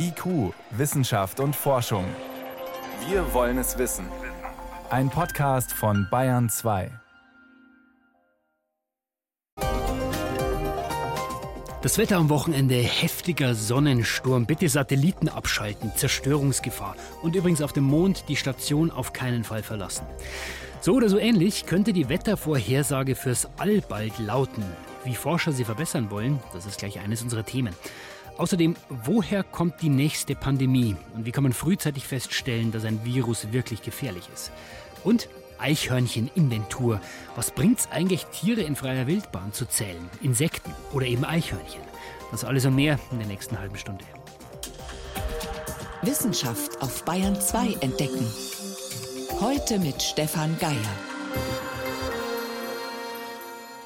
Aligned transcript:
IQ, 0.00 0.54
Wissenschaft 0.70 1.40
und 1.40 1.56
Forschung. 1.56 2.04
Wir 3.08 3.34
wollen 3.34 3.58
es 3.58 3.78
wissen. 3.78 4.06
Ein 4.90 5.10
Podcast 5.10 5.72
von 5.72 6.06
Bayern 6.08 6.48
2. 6.48 6.90
Das 11.82 11.98
Wetter 11.98 12.16
am 12.16 12.28
Wochenende, 12.28 12.76
heftiger 12.76 13.56
Sonnensturm, 13.56 14.46
bitte 14.46 14.68
Satelliten 14.68 15.28
abschalten, 15.28 15.90
Zerstörungsgefahr 15.96 16.94
und 17.22 17.34
übrigens 17.34 17.60
auf 17.60 17.72
dem 17.72 17.84
Mond 17.84 18.24
die 18.28 18.36
Station 18.36 18.92
auf 18.92 19.12
keinen 19.12 19.42
Fall 19.42 19.64
verlassen. 19.64 20.06
So 20.80 20.94
oder 20.94 21.08
so 21.08 21.18
ähnlich 21.18 21.66
könnte 21.66 21.92
die 21.92 22.08
Wettervorhersage 22.08 23.16
fürs 23.16 23.48
All 23.58 23.80
bald 23.80 24.18
lauten. 24.20 24.64
Wie 25.04 25.16
Forscher 25.16 25.50
sie 25.50 25.64
verbessern 25.64 26.10
wollen, 26.10 26.38
das 26.52 26.66
ist 26.66 26.78
gleich 26.78 27.00
eines 27.00 27.22
unserer 27.22 27.44
Themen. 27.44 27.74
Außerdem, 28.38 28.76
woher 28.88 29.42
kommt 29.42 29.82
die 29.82 29.88
nächste 29.88 30.36
Pandemie 30.36 30.94
und 31.14 31.26
wie 31.26 31.32
kann 31.32 31.42
man 31.42 31.52
frühzeitig 31.52 32.06
feststellen, 32.06 32.70
dass 32.70 32.84
ein 32.84 33.04
Virus 33.04 33.52
wirklich 33.52 33.82
gefährlich 33.82 34.28
ist? 34.32 34.52
Und 35.02 35.28
Eichhörncheninventur. 35.58 37.00
Was 37.34 37.50
bringt 37.50 37.80
es 37.80 37.90
eigentlich, 37.90 38.26
Tiere 38.26 38.60
in 38.60 38.76
freier 38.76 39.08
Wildbahn 39.08 39.52
zu 39.52 39.66
zählen? 39.66 40.08
Insekten 40.22 40.72
oder 40.92 41.06
eben 41.06 41.24
Eichhörnchen? 41.24 41.82
Das 42.30 42.44
alles 42.44 42.64
und 42.64 42.76
mehr 42.76 43.00
in 43.10 43.18
der 43.18 43.26
nächsten 43.26 43.58
halben 43.58 43.76
Stunde. 43.76 44.04
Wissenschaft 46.02 46.80
auf 46.80 47.04
Bayern 47.04 47.40
2 47.40 47.78
entdecken. 47.80 48.24
Heute 49.40 49.80
mit 49.80 50.00
Stefan 50.00 50.56
Geier. 50.60 51.07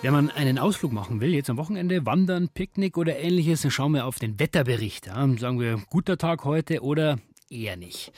Wenn 0.03 0.13
man 0.13 0.31
einen 0.31 0.59
Ausflug 0.59 0.91
machen 0.91 1.21
will, 1.21 1.33
jetzt 1.33 1.49
am 1.49 1.57
Wochenende, 1.57 2.05
wandern, 2.05 2.49
Picknick 2.49 2.99
oder 2.99 3.21
ähnliches, 3.21 3.63
dann 3.63 3.71
schauen 3.71 3.93
wir 3.93 4.05
auf 4.05 4.19
den 4.19 4.41
Wetterbericht. 4.41 5.07
Ja, 5.07 5.29
sagen 5.39 5.61
wir, 5.61 5.81
guter 5.91 6.19
Tag 6.19 6.45
heute 6.45 6.83
oder 6.83 7.21
eher 7.49 7.77
nicht. 7.77 8.11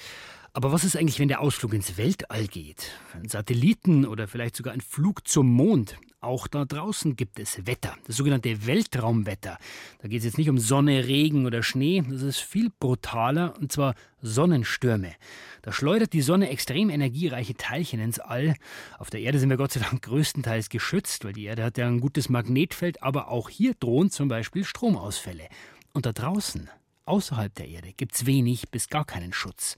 Aber 0.55 0.73
was 0.73 0.85
ist 0.85 0.97
eigentlich, 0.97 1.19
wenn 1.19 1.29
der 1.29 1.43
Ausflug 1.43 1.75
ins 1.75 1.99
Weltall 1.99 2.47
geht? 2.47 2.93
Ein 3.13 3.29
Satelliten 3.29 4.07
oder 4.07 4.27
vielleicht 4.29 4.57
sogar 4.57 4.73
ein 4.73 4.81
Flug 4.81 5.29
zum 5.29 5.53
Mond? 5.53 5.99
Auch 6.25 6.47
da 6.47 6.65
draußen 6.65 7.17
gibt 7.17 7.39
es 7.39 7.67
Wetter, 7.67 7.99
das 8.07 8.17
sogenannte 8.17 8.67
Weltraumwetter. 8.67 9.59
Da 10.01 10.09
geht 10.09 10.21
es 10.21 10.25
jetzt 10.25 10.39
nicht 10.39 10.49
um 10.49 10.57
Sonne, 10.57 11.07
Regen 11.07 11.45
oder 11.45 11.63
Schnee, 11.63 12.03
das 12.09 12.23
ist 12.23 12.39
viel 12.39 12.71
brutaler, 12.81 13.53
und 13.61 13.71
zwar 13.71 13.95
Sonnenstürme. 14.23 15.13
Da 15.61 15.71
schleudert 15.71 16.15
die 16.15 16.23
Sonne 16.23 16.49
extrem 16.49 16.89
energiereiche 16.89 17.55
Teilchen 17.57 18.01
ins 18.01 18.21
All. 18.21 18.55
Auf 18.99 19.11
der 19.11 19.21
Erde 19.21 19.39
sind 19.39 19.51
wir 19.51 19.59
Gott 19.59 19.73
sei 19.73 19.81
Dank 19.81 20.01
größtenteils 20.01 20.71
geschützt, 20.71 21.27
weil 21.27 21.35
die 21.35 21.45
Erde 21.45 21.63
hat 21.63 21.77
ja 21.77 21.87
ein 21.87 22.01
gutes 22.01 22.31
Magnetfeld, 22.31 23.03
aber 23.03 23.29
auch 23.29 23.51
hier 23.51 23.75
drohen 23.75 24.11
zum 24.11 24.29
Beispiel 24.29 24.65
Stromausfälle. 24.65 25.49
Und 25.93 26.07
da 26.07 26.13
draußen, 26.15 26.71
außerhalb 27.05 27.55
der 27.55 27.69
Erde, 27.69 27.93
gibt 27.93 28.15
es 28.15 28.25
wenig 28.25 28.71
bis 28.71 28.89
gar 28.89 29.05
keinen 29.05 29.35
Schutz. 29.35 29.77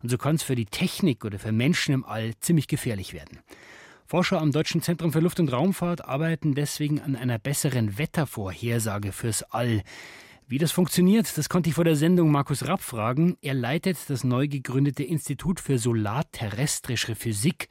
Und 0.00 0.10
so 0.10 0.16
kann 0.16 0.36
es 0.36 0.44
für 0.44 0.54
die 0.54 0.66
Technik 0.66 1.24
oder 1.24 1.40
für 1.40 1.50
Menschen 1.50 1.92
im 1.92 2.04
All 2.04 2.36
ziemlich 2.38 2.68
gefährlich 2.68 3.14
werden. 3.14 3.40
Forscher 4.08 4.40
am 4.40 4.52
Deutschen 4.52 4.80
Zentrum 4.80 5.12
für 5.12 5.20
Luft- 5.20 5.38
und 5.38 5.52
Raumfahrt 5.52 6.02
arbeiten 6.06 6.54
deswegen 6.54 6.98
an 6.98 7.14
einer 7.14 7.38
besseren 7.38 7.98
Wettervorhersage 7.98 9.12
fürs 9.12 9.42
All. 9.42 9.82
Wie 10.46 10.56
das 10.56 10.72
funktioniert, 10.72 11.36
das 11.36 11.50
konnte 11.50 11.68
ich 11.68 11.74
vor 11.74 11.84
der 11.84 11.94
Sendung 11.94 12.32
Markus 12.32 12.66
Rapp 12.66 12.80
fragen. 12.80 13.36
Er 13.42 13.52
leitet 13.52 13.98
das 14.08 14.24
neu 14.24 14.48
gegründete 14.48 15.02
Institut 15.02 15.60
für 15.60 15.78
solarterrestrische 15.78 17.16
Physik. 17.16 17.68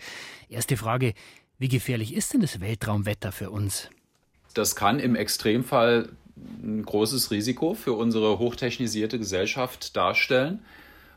Erste 0.48 0.78
Frage, 0.78 1.16
wie 1.58 1.70
gefährlich 1.70 2.14
ist 2.14 2.34
denn 2.34 2.42
das 2.42 2.60
Weltraumwetter 2.60 3.32
für 3.32 3.50
uns? 3.50 3.90
Das 4.54 4.76
kann 4.76 5.00
im 5.00 5.16
Extremfall 5.16 6.10
ein 6.62 6.84
großes 6.84 7.32
Risiko 7.32 7.74
für 7.74 7.94
unsere 7.94 8.38
hochtechnisierte 8.38 9.18
Gesellschaft 9.18 9.98
darstellen, 9.98 10.60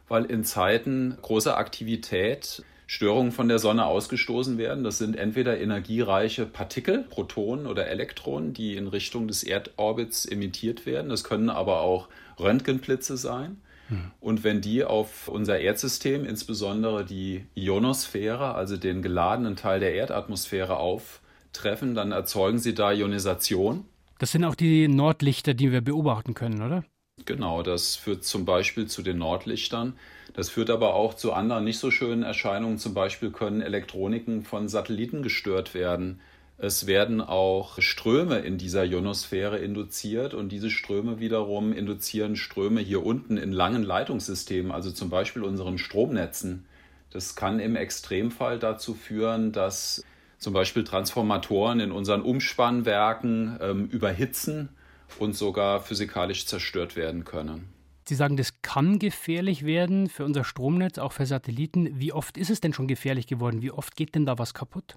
weil 0.09 0.25
in 0.25 0.45
Zeiten 0.45 1.19
großer 1.21 1.59
Aktivität 1.59 2.65
Störungen 2.91 3.31
von 3.31 3.47
der 3.47 3.61
Sonne 3.61 3.87
ausgestoßen 3.87 4.59
werden. 4.59 4.83
Das 4.83 4.99
sind 4.99 5.15
entweder 5.15 5.61
energiereiche 5.61 6.45
Partikel, 6.45 7.05
Protonen 7.05 7.69
oder 7.69 7.87
Elektronen, 7.87 8.53
die 8.53 8.75
in 8.75 8.89
Richtung 8.89 9.29
des 9.29 9.45
Erdorbits 9.45 10.27
emittiert 10.27 10.87
werden. 10.87 11.09
Das 11.09 11.23
können 11.23 11.51
aber 11.51 11.83
auch 11.83 12.09
Röntgenblitze 12.41 13.17
sein. 13.17 13.61
Hm. 13.91 14.11
Und 14.19 14.43
wenn 14.43 14.61
die 14.61 14.83
auf 14.83 15.29
unser 15.29 15.61
Erdsystem, 15.61 16.25
insbesondere 16.25 17.05
die 17.05 17.47
Ionosphäre, 17.55 18.57
also 18.57 18.77
den 18.77 19.03
geladenen 19.03 19.55
Teil 19.55 19.79
der 19.79 19.95
Erdatmosphäre 19.95 20.77
auftreffen, 20.77 21.95
dann 21.95 22.11
erzeugen 22.11 22.59
sie 22.59 22.75
da 22.75 22.91
Ionisation. 22.91 23.85
Das 24.19 24.33
sind 24.33 24.45
auch 24.45 24.57
die 24.57 24.89
Nordlichter, 24.89 25.55
die 25.55 25.71
wir 25.71 25.81
beobachten 25.81 26.35
können, 26.35 26.61
oder? 26.61 26.83
Genau, 27.27 27.63
das 27.63 27.97
führt 27.97 28.25
zum 28.25 28.45
Beispiel 28.45 28.87
zu 28.87 29.03
den 29.03 29.19
Nordlichtern. 29.19 29.95
Das 30.35 30.49
führt 30.49 30.71
aber 30.71 30.95
auch 30.95 31.15
zu 31.15 31.33
anderen 31.33 31.65
nicht 31.65 31.79
so 31.79 31.91
schönen 31.91 32.23
Erscheinungen. 32.23 32.79
Zum 32.79 32.95
Beispiel 32.95 33.31
können 33.31 33.61
Elektroniken 33.61 34.43
von 34.43 34.69
Satelliten 34.69 35.23
gestört 35.23 35.75
werden. 35.75 36.21
Es 36.57 36.87
werden 36.87 37.21
auch 37.21 37.81
Ströme 37.81 38.41
in 38.41 38.59
dieser 38.59 38.85
Ionosphäre 38.85 39.59
induziert 39.59 40.35
und 40.35 40.51
diese 40.51 40.71
Ströme 40.71 41.19
wiederum 41.19 41.73
induzieren 41.73 42.37
Ströme 42.37 42.81
hier 42.81 43.05
unten 43.05 43.39
in 43.39 43.51
langen 43.51 43.83
Leitungssystemen, 43.83 44.71
also 44.71 44.91
zum 44.91 45.09
Beispiel 45.09 45.43
unseren 45.43 45.79
Stromnetzen. 45.79 46.67
Das 47.13 47.35
kann 47.35 47.61
im 47.61 47.77
Extremfall 47.77 48.59
dazu 48.59 48.95
führen, 48.95 49.53
dass 49.53 50.05
zum 50.39 50.53
Beispiel 50.53 50.85
Transformatoren 50.85 51.81
in 51.81 51.93
unseren 51.93 52.23
Umspannwerken 52.23 53.59
ähm, 53.61 53.87
überhitzen 53.87 54.69
und 55.19 55.35
sogar 55.35 55.81
physikalisch 55.81 56.47
zerstört 56.47 56.97
werden 56.97 57.25
können. 57.25 57.73
Sie 58.11 58.15
sagen, 58.15 58.37
das 58.37 58.63
kann 58.63 58.99
gefährlich 58.99 59.65
werden 59.65 60.09
für 60.09 60.25
unser 60.25 60.43
Stromnetz, 60.43 60.99
auch 60.99 61.13
für 61.13 61.27
Satelliten. 61.27 62.01
Wie 62.01 62.13
oft 62.13 62.37
ist 62.37 62.51
es 62.51 62.61
denn 62.61 62.73
schon 62.73 62.89
gefährlich 62.89 63.27
geworden? 63.27 63.63
Wie 63.63 63.71
oft 63.71 63.95
geht 63.95 64.15
denn 64.15 64.27
da 64.27 64.39
was 64.39 64.53
kaputt? 64.53 64.97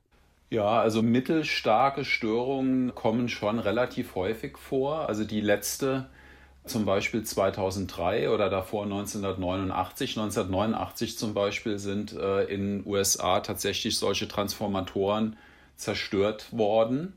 Ja, 0.49 0.79
also 0.81 1.01
mittelstarke 1.01 2.05
Störungen 2.05 2.95
kommen 2.95 3.29
schon 3.29 3.59
relativ 3.59 4.15
häufig 4.15 4.57
vor. 4.57 5.07
Also 5.07 5.25
die 5.25 5.41
letzte 5.41 6.09
zum 6.65 6.85
Beispiel 6.85 7.23
2003 7.23 8.29
oder 8.29 8.49
davor 8.49 8.83
1989. 8.83 10.17
1989 10.17 11.17
zum 11.17 11.33
Beispiel 11.33 11.77
sind 11.77 12.13
äh, 12.13 12.45
in 12.45 12.79
den 12.79 12.87
USA 12.87 13.41
tatsächlich 13.41 13.97
solche 13.97 14.27
Transformatoren 14.27 15.35
zerstört 15.75 16.47
worden 16.51 17.13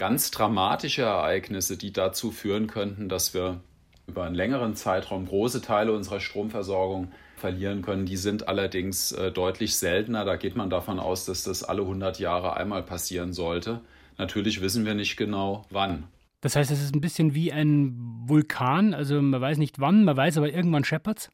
ganz 0.00 0.30
dramatische 0.30 1.02
Ereignisse, 1.02 1.76
die 1.76 1.92
dazu 1.92 2.30
führen 2.30 2.68
könnten, 2.68 3.10
dass 3.10 3.34
wir 3.34 3.60
über 4.06 4.24
einen 4.24 4.34
längeren 4.34 4.74
Zeitraum 4.74 5.26
große 5.26 5.60
Teile 5.60 5.92
unserer 5.92 6.20
Stromversorgung 6.20 7.12
verlieren 7.36 7.82
können. 7.82 8.06
Die 8.06 8.16
sind 8.16 8.48
allerdings 8.48 9.12
äh, 9.12 9.30
deutlich 9.30 9.76
seltener. 9.76 10.24
Da 10.24 10.36
geht 10.36 10.56
man 10.56 10.70
davon 10.70 10.98
aus, 10.98 11.26
dass 11.26 11.42
das 11.42 11.62
alle 11.62 11.82
100 11.82 12.18
Jahre 12.18 12.56
einmal 12.56 12.82
passieren 12.82 13.34
sollte. 13.34 13.82
Natürlich 14.16 14.62
wissen 14.62 14.86
wir 14.86 14.94
nicht 14.94 15.18
genau, 15.18 15.66
wann. 15.68 16.04
Das 16.40 16.56
heißt, 16.56 16.70
es 16.70 16.82
ist 16.82 16.94
ein 16.94 17.02
bisschen 17.02 17.34
wie 17.34 17.52
ein 17.52 17.94
Vulkan. 18.24 18.94
Also 18.94 19.20
man 19.20 19.38
weiß 19.38 19.58
nicht 19.58 19.80
wann, 19.80 20.04
man 20.04 20.16
weiß 20.16 20.38
aber 20.38 20.50
irgendwann 20.50 20.82
scheppert's. 20.82 21.28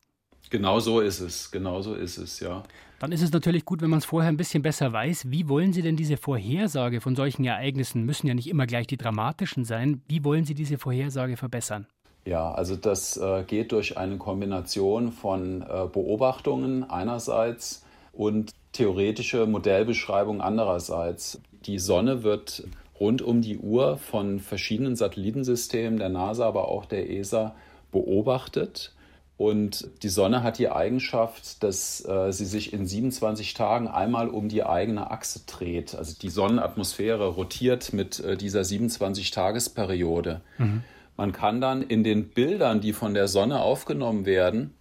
Genau 0.50 0.80
so 0.80 1.00
ist 1.00 1.20
es. 1.20 1.50
Genau 1.50 1.82
so 1.82 1.94
ist 1.94 2.18
es, 2.18 2.40
ja. 2.40 2.62
Dann 2.98 3.12
ist 3.12 3.22
es 3.22 3.32
natürlich 3.32 3.64
gut, 3.64 3.82
wenn 3.82 3.90
man 3.90 3.98
es 3.98 4.06
vorher 4.06 4.30
ein 4.30 4.36
bisschen 4.36 4.62
besser 4.62 4.92
weiß. 4.92 5.30
Wie 5.30 5.48
wollen 5.48 5.72
Sie 5.72 5.82
denn 5.82 5.96
diese 5.96 6.16
Vorhersage 6.16 7.00
von 7.00 7.14
solchen 7.14 7.44
Ereignissen, 7.44 8.04
müssen 8.04 8.26
ja 8.26 8.34
nicht 8.34 8.48
immer 8.48 8.66
gleich 8.66 8.86
die 8.86 8.96
dramatischen 8.96 9.64
sein, 9.64 10.00
wie 10.08 10.24
wollen 10.24 10.44
Sie 10.44 10.54
diese 10.54 10.78
Vorhersage 10.78 11.36
verbessern? 11.36 11.86
Ja, 12.24 12.50
also 12.52 12.74
das 12.74 13.16
äh, 13.18 13.44
geht 13.46 13.72
durch 13.72 13.98
eine 13.98 14.16
Kombination 14.16 15.12
von 15.12 15.62
äh, 15.62 15.86
Beobachtungen 15.92 16.88
einerseits 16.88 17.84
und 18.12 18.52
theoretische 18.72 19.46
Modellbeschreibung 19.46 20.40
andererseits. 20.40 21.40
Die 21.66 21.78
Sonne 21.78 22.24
wird 22.24 22.66
rund 22.98 23.22
um 23.22 23.42
die 23.42 23.58
Uhr 23.58 23.98
von 23.98 24.40
verschiedenen 24.40 24.96
Satellitensystemen 24.96 25.98
der 25.98 26.08
NASA, 26.08 26.46
aber 26.46 26.68
auch 26.68 26.86
der 26.86 27.10
ESA 27.10 27.54
beobachtet. 27.92 28.95
Und 29.38 29.88
die 30.03 30.09
Sonne 30.09 30.42
hat 30.42 30.59
die 30.59 30.71
Eigenschaft, 30.71 31.62
dass 31.62 32.03
äh, 32.06 32.33
sie 32.33 32.47
sich 32.47 32.72
in 32.72 32.86
27 32.86 33.53
Tagen 33.53 33.86
einmal 33.86 34.28
um 34.28 34.48
die 34.48 34.65
eigene 34.65 35.10
Achse 35.10 35.41
dreht. 35.47 35.94
Also 35.94 36.15
die 36.21 36.30
Sonnenatmosphäre 36.30 37.28
rotiert 37.28 37.92
mit 37.92 38.18
äh, 38.21 38.36
dieser 38.38 38.62
27-Tagesperiode. 38.62 40.41
Mhm. 40.56 40.83
Man 41.18 41.33
kann 41.33 41.60
dann 41.60 41.83
in 41.83 42.03
den 42.03 42.28
Bildern, 42.30 42.80
die 42.80 42.94
von 42.94 43.12
der 43.12 43.28
Sonne 43.28 43.60
aufgenommen 43.60 44.24
werden, 44.24 44.74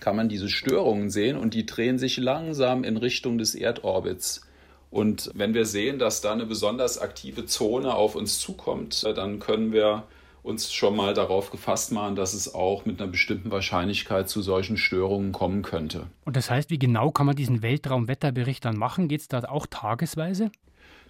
kann 0.00 0.16
man 0.16 0.28
diese 0.28 0.48
Störungen 0.48 1.10
sehen 1.10 1.38
und 1.38 1.54
die 1.54 1.64
drehen 1.64 1.98
sich 1.98 2.18
langsam 2.18 2.84
in 2.84 2.96
Richtung 2.98 3.38
des 3.38 3.54
Erdorbits. 3.54 4.42
Und 4.90 5.30
wenn 5.34 5.54
wir 5.54 5.64
sehen, 5.64 5.98
dass 5.98 6.20
da 6.20 6.32
eine 6.32 6.44
besonders 6.44 6.98
aktive 6.98 7.46
Zone 7.46 7.94
auf 7.94 8.14
uns 8.14 8.40
zukommt, 8.40 9.04
dann 9.04 9.38
können 9.38 9.72
wir 9.72 10.04
uns 10.42 10.72
schon 10.72 10.96
mal 10.96 11.14
darauf 11.14 11.50
gefasst 11.50 11.92
machen, 11.92 12.16
dass 12.16 12.34
es 12.34 12.52
auch 12.54 12.84
mit 12.84 13.00
einer 13.00 13.10
bestimmten 13.10 13.50
Wahrscheinlichkeit 13.50 14.28
zu 14.28 14.42
solchen 14.42 14.76
Störungen 14.76 15.32
kommen 15.32 15.62
könnte. 15.62 16.06
Und 16.24 16.36
das 16.36 16.50
heißt, 16.50 16.70
wie 16.70 16.78
genau 16.78 17.10
kann 17.10 17.26
man 17.26 17.36
diesen 17.36 17.62
Weltraumwetterbericht 17.62 18.64
dann 18.64 18.76
machen? 18.76 19.08
Geht 19.08 19.20
es 19.20 19.28
da 19.28 19.40
auch 19.44 19.66
tagesweise? 19.66 20.50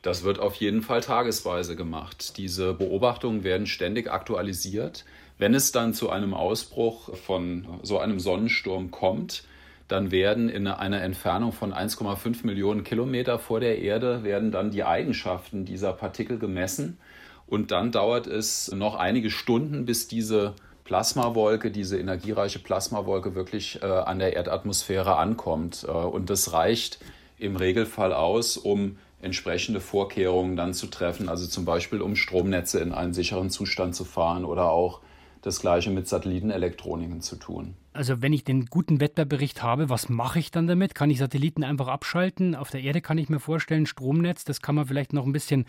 Das 0.02 0.24
wird 0.24 0.40
auf 0.40 0.56
jeden 0.56 0.82
Fall 0.82 1.00
tagesweise 1.00 1.76
gemacht. 1.76 2.36
Diese 2.36 2.74
Beobachtungen 2.74 3.44
werden 3.44 3.66
ständig 3.66 4.10
aktualisiert. 4.10 5.04
Wenn 5.38 5.54
es 5.54 5.72
dann 5.72 5.94
zu 5.94 6.10
einem 6.10 6.34
Ausbruch 6.34 7.16
von 7.16 7.66
so 7.82 7.98
einem 7.98 8.20
Sonnensturm 8.20 8.90
kommt, 8.90 9.44
dann 9.88 10.10
werden 10.10 10.48
in 10.48 10.66
einer 10.66 11.02
Entfernung 11.02 11.52
von 11.52 11.72
1,5 11.72 12.46
Millionen 12.46 12.82
Kilometer 12.82 13.38
vor 13.38 13.60
der 13.60 13.78
Erde 13.78 14.24
werden 14.24 14.50
dann 14.50 14.70
die 14.70 14.84
Eigenschaften 14.84 15.64
dieser 15.64 15.92
Partikel 15.92 16.38
gemessen 16.38 16.98
und 17.52 17.70
dann 17.70 17.92
dauert 17.92 18.26
es 18.26 18.72
noch 18.72 18.94
einige 18.94 19.28
Stunden, 19.28 19.84
bis 19.84 20.08
diese 20.08 20.54
Plasmawolke, 20.84 21.70
diese 21.70 21.98
energiereiche 21.98 22.58
Plasmawolke 22.58 23.34
wirklich 23.34 23.82
äh, 23.82 23.84
an 23.84 24.18
der 24.18 24.34
Erdatmosphäre 24.34 25.18
ankommt. 25.18 25.84
Äh, 25.86 25.90
und 25.90 26.30
das 26.30 26.54
reicht 26.54 27.00
im 27.36 27.56
Regelfall 27.56 28.14
aus, 28.14 28.56
um 28.56 28.96
entsprechende 29.20 29.80
Vorkehrungen 29.80 30.56
dann 30.56 30.72
zu 30.72 30.86
treffen, 30.86 31.28
also 31.28 31.46
zum 31.46 31.66
Beispiel 31.66 32.00
um 32.00 32.16
Stromnetze 32.16 32.80
in 32.80 32.92
einen 32.92 33.12
sicheren 33.12 33.50
Zustand 33.50 33.94
zu 33.94 34.06
fahren 34.06 34.46
oder 34.46 34.70
auch 34.70 35.00
das 35.42 35.60
gleiche 35.60 35.90
mit 35.90 36.08
Satellitenelektroniken 36.08 37.20
zu 37.20 37.36
tun. 37.36 37.74
Also 37.92 38.22
wenn 38.22 38.32
ich 38.32 38.44
den 38.44 38.66
guten 38.66 39.00
Wetterbericht 39.00 39.62
habe, 39.62 39.90
was 39.90 40.08
mache 40.08 40.38
ich 40.38 40.50
dann 40.50 40.66
damit? 40.66 40.94
Kann 40.94 41.10
ich 41.10 41.18
Satelliten 41.18 41.64
einfach 41.64 41.88
abschalten? 41.88 42.54
Auf 42.54 42.70
der 42.70 42.80
Erde 42.80 43.02
kann 43.02 43.18
ich 43.18 43.28
mir 43.28 43.40
vorstellen, 43.40 43.84
Stromnetz, 43.84 44.44
das 44.44 44.62
kann 44.62 44.76
man 44.76 44.86
vielleicht 44.86 45.12
noch 45.12 45.26
ein 45.26 45.32
bisschen 45.32 45.66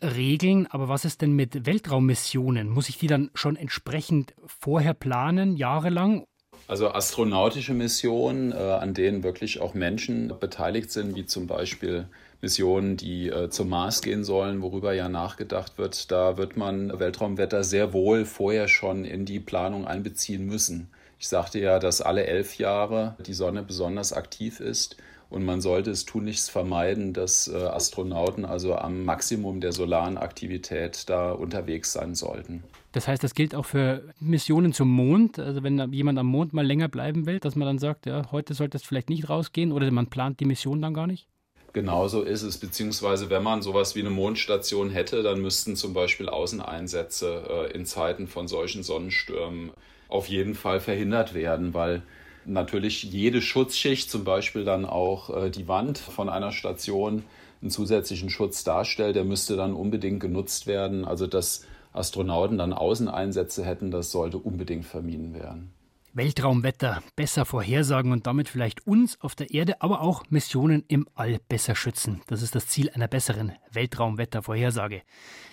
regeln. 0.00 0.66
Aber 0.68 0.88
was 0.88 1.04
ist 1.04 1.20
denn 1.20 1.32
mit 1.32 1.66
Weltraummissionen? 1.66 2.70
Muss 2.70 2.88
ich 2.88 2.98
die 2.98 3.08
dann 3.08 3.30
schon 3.34 3.56
entsprechend 3.56 4.34
vorher 4.46 4.94
planen, 4.94 5.56
jahrelang? 5.56 6.24
Also 6.68 6.88
astronautische 6.88 7.74
Missionen, 7.74 8.52
äh, 8.52 8.56
an 8.56 8.94
denen 8.94 9.22
wirklich 9.22 9.60
auch 9.60 9.74
Menschen 9.74 10.32
beteiligt 10.40 10.90
sind, 10.90 11.14
wie 11.14 11.26
zum 11.26 11.46
Beispiel 11.46 12.08
Missionen, 12.40 12.96
die 12.96 13.28
äh, 13.28 13.50
zum 13.50 13.68
Mars 13.68 14.02
gehen 14.02 14.24
sollen, 14.24 14.62
worüber 14.62 14.92
ja 14.92 15.08
nachgedacht 15.08 15.78
wird, 15.78 16.10
da 16.10 16.36
wird 16.36 16.56
man 16.56 16.98
Weltraumwetter 16.98 17.64
sehr 17.64 17.92
wohl 17.92 18.24
vorher 18.24 18.68
schon 18.68 19.04
in 19.04 19.24
die 19.24 19.40
Planung 19.40 19.86
einbeziehen 19.86 20.46
müssen. 20.46 20.88
Ich 21.18 21.28
sagte 21.28 21.58
ja, 21.58 21.78
dass 21.78 22.02
alle 22.02 22.26
elf 22.26 22.58
Jahre 22.58 23.16
die 23.26 23.32
Sonne 23.32 23.62
besonders 23.62 24.12
aktiv 24.12 24.60
ist 24.60 24.96
und 25.28 25.44
man 25.44 25.60
sollte 25.60 25.90
es 25.90 26.04
tunlichst 26.04 26.50
vermeiden, 26.50 27.12
dass 27.12 27.48
äh, 27.48 27.56
Astronauten 27.56 28.44
also 28.44 28.76
am 28.76 29.04
Maximum 29.04 29.60
der 29.60 29.72
solaren 29.72 30.18
Aktivität 30.18 31.08
da 31.08 31.32
unterwegs 31.32 31.92
sein 31.92 32.14
sollten. 32.14 32.62
Das 32.92 33.08
heißt, 33.08 33.22
das 33.22 33.34
gilt 33.34 33.54
auch 33.54 33.64
für 33.66 34.04
Missionen 34.20 34.72
zum 34.72 34.88
Mond. 34.88 35.38
Also 35.38 35.62
wenn 35.62 35.92
jemand 35.92 36.18
am 36.18 36.26
Mond 36.26 36.52
mal 36.52 36.66
länger 36.66 36.88
bleiben 36.88 37.26
will, 37.26 37.40
dass 37.40 37.56
man 37.56 37.66
dann 37.66 37.78
sagt, 37.78 38.06
ja, 38.06 38.30
heute 38.30 38.54
sollte 38.54 38.76
es 38.76 38.84
vielleicht 38.84 39.10
nicht 39.10 39.28
rausgehen 39.28 39.72
oder 39.72 39.90
man 39.90 40.06
plant 40.06 40.40
die 40.40 40.44
Mission 40.44 40.80
dann 40.80 40.94
gar 40.94 41.06
nicht? 41.06 41.28
Genauso 41.76 42.22
ist 42.22 42.40
es, 42.40 42.56
beziehungsweise 42.56 43.28
wenn 43.28 43.42
man 43.42 43.60
sowas 43.60 43.94
wie 43.94 44.00
eine 44.00 44.08
Mondstation 44.08 44.88
hätte, 44.88 45.22
dann 45.22 45.42
müssten 45.42 45.76
zum 45.76 45.92
Beispiel 45.92 46.26
Außeneinsätze 46.26 47.42
äh, 47.50 47.72
in 47.72 47.84
Zeiten 47.84 48.28
von 48.28 48.48
solchen 48.48 48.82
Sonnenstürmen 48.82 49.72
auf 50.08 50.26
jeden 50.26 50.54
Fall 50.54 50.80
verhindert 50.80 51.34
werden, 51.34 51.74
weil 51.74 52.02
natürlich 52.46 53.02
jede 53.02 53.42
Schutzschicht, 53.42 54.10
zum 54.10 54.24
Beispiel 54.24 54.64
dann 54.64 54.86
auch 54.86 55.28
äh, 55.28 55.50
die 55.50 55.68
Wand 55.68 55.98
von 55.98 56.30
einer 56.30 56.50
Station, 56.50 57.24
einen 57.60 57.70
zusätzlichen 57.70 58.30
Schutz 58.30 58.64
darstellt, 58.64 59.14
der 59.14 59.24
müsste 59.24 59.56
dann 59.56 59.74
unbedingt 59.74 60.20
genutzt 60.20 60.66
werden. 60.66 61.04
Also 61.04 61.26
dass 61.26 61.66
Astronauten 61.92 62.56
dann 62.56 62.72
Außeneinsätze 62.72 63.66
hätten, 63.66 63.90
das 63.90 64.10
sollte 64.10 64.38
unbedingt 64.38 64.86
vermieden 64.86 65.34
werden. 65.34 65.75
Weltraumwetter 66.16 67.02
besser 67.14 67.44
vorhersagen 67.44 68.10
und 68.10 68.26
damit 68.26 68.48
vielleicht 68.48 68.86
uns 68.86 69.20
auf 69.20 69.34
der 69.34 69.50
Erde, 69.50 69.82
aber 69.82 70.00
auch 70.00 70.24
Missionen 70.30 70.82
im 70.88 71.06
All 71.14 71.38
besser 71.48 71.76
schützen. 71.76 72.22
Das 72.26 72.40
ist 72.40 72.54
das 72.54 72.68
Ziel 72.68 72.88
einer 72.90 73.06
besseren 73.06 73.52
Weltraumwettervorhersage. 73.72 75.02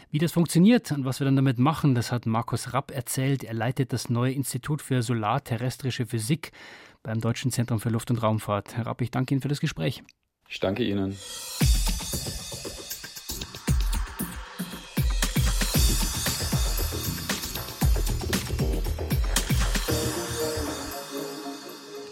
Wie 0.10 0.20
das 0.20 0.32
funktioniert 0.32 0.92
und 0.92 1.04
was 1.04 1.20
wir 1.20 1.26
dann 1.26 1.36
damit 1.36 1.60
machen, 1.60 1.96
das 1.96 2.14
hat 2.14 2.26
Markus 2.26 2.74
Rapp 2.74 2.92
erzählt. 2.92 3.44
Er 3.44 3.54
leitet 3.54 3.92
das 3.92 4.10
neue 4.10 4.32
Institut 4.32 4.82
für 4.82 5.02
Solarterrestrische 5.02 6.06
Physik 6.06 6.54
beim 7.02 7.20
Deutschen 7.20 7.52
Zentrum 7.52 7.82
für 7.82 7.90
Luft- 7.90 8.10
und 8.10 8.24
Raumfahrt. 8.24 8.78
Herr 8.78 8.86
Rapp, 8.86 9.02
ich 9.02 9.12
danke 9.12 9.34
Ihnen 9.34 9.42
für 9.42 9.50
das 9.50 9.60
Gespräch. 9.60 10.02
Ich 10.48 10.62
danke 10.62 10.84
Ihnen. 10.84 11.14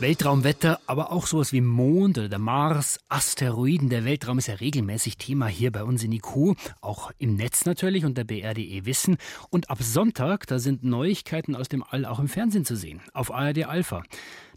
Weltraumwetter, 0.01 0.79
aber 0.87 1.11
auch 1.11 1.27
sowas 1.27 1.53
wie 1.53 1.61
Mond 1.61 2.17
oder 2.17 2.27
der 2.27 2.39
Mars, 2.39 2.99
Asteroiden. 3.07 3.89
Der 3.89 4.03
Weltraum 4.03 4.39
ist 4.39 4.47
ja 4.47 4.55
regelmäßig 4.55 5.17
Thema 5.17 5.45
hier 5.45 5.71
bei 5.71 5.83
uns 5.83 6.03
in 6.03 6.11
IQ, 6.11 6.55
auch 6.81 7.11
im 7.19 7.35
Netz 7.35 7.65
natürlich 7.65 8.03
unter 8.03 8.23
br.de 8.23 8.85
Wissen. 8.85 9.17
Und 9.51 9.69
ab 9.69 9.77
Sonntag, 9.81 10.47
da 10.47 10.57
sind 10.57 10.83
Neuigkeiten 10.83 11.55
aus 11.55 11.69
dem 11.69 11.83
All 11.83 12.05
auch 12.05 12.19
im 12.19 12.27
Fernsehen 12.27 12.65
zu 12.65 12.75
sehen, 12.75 12.99
auf 13.13 13.31
ARD 13.31 13.65
Alpha. 13.65 14.01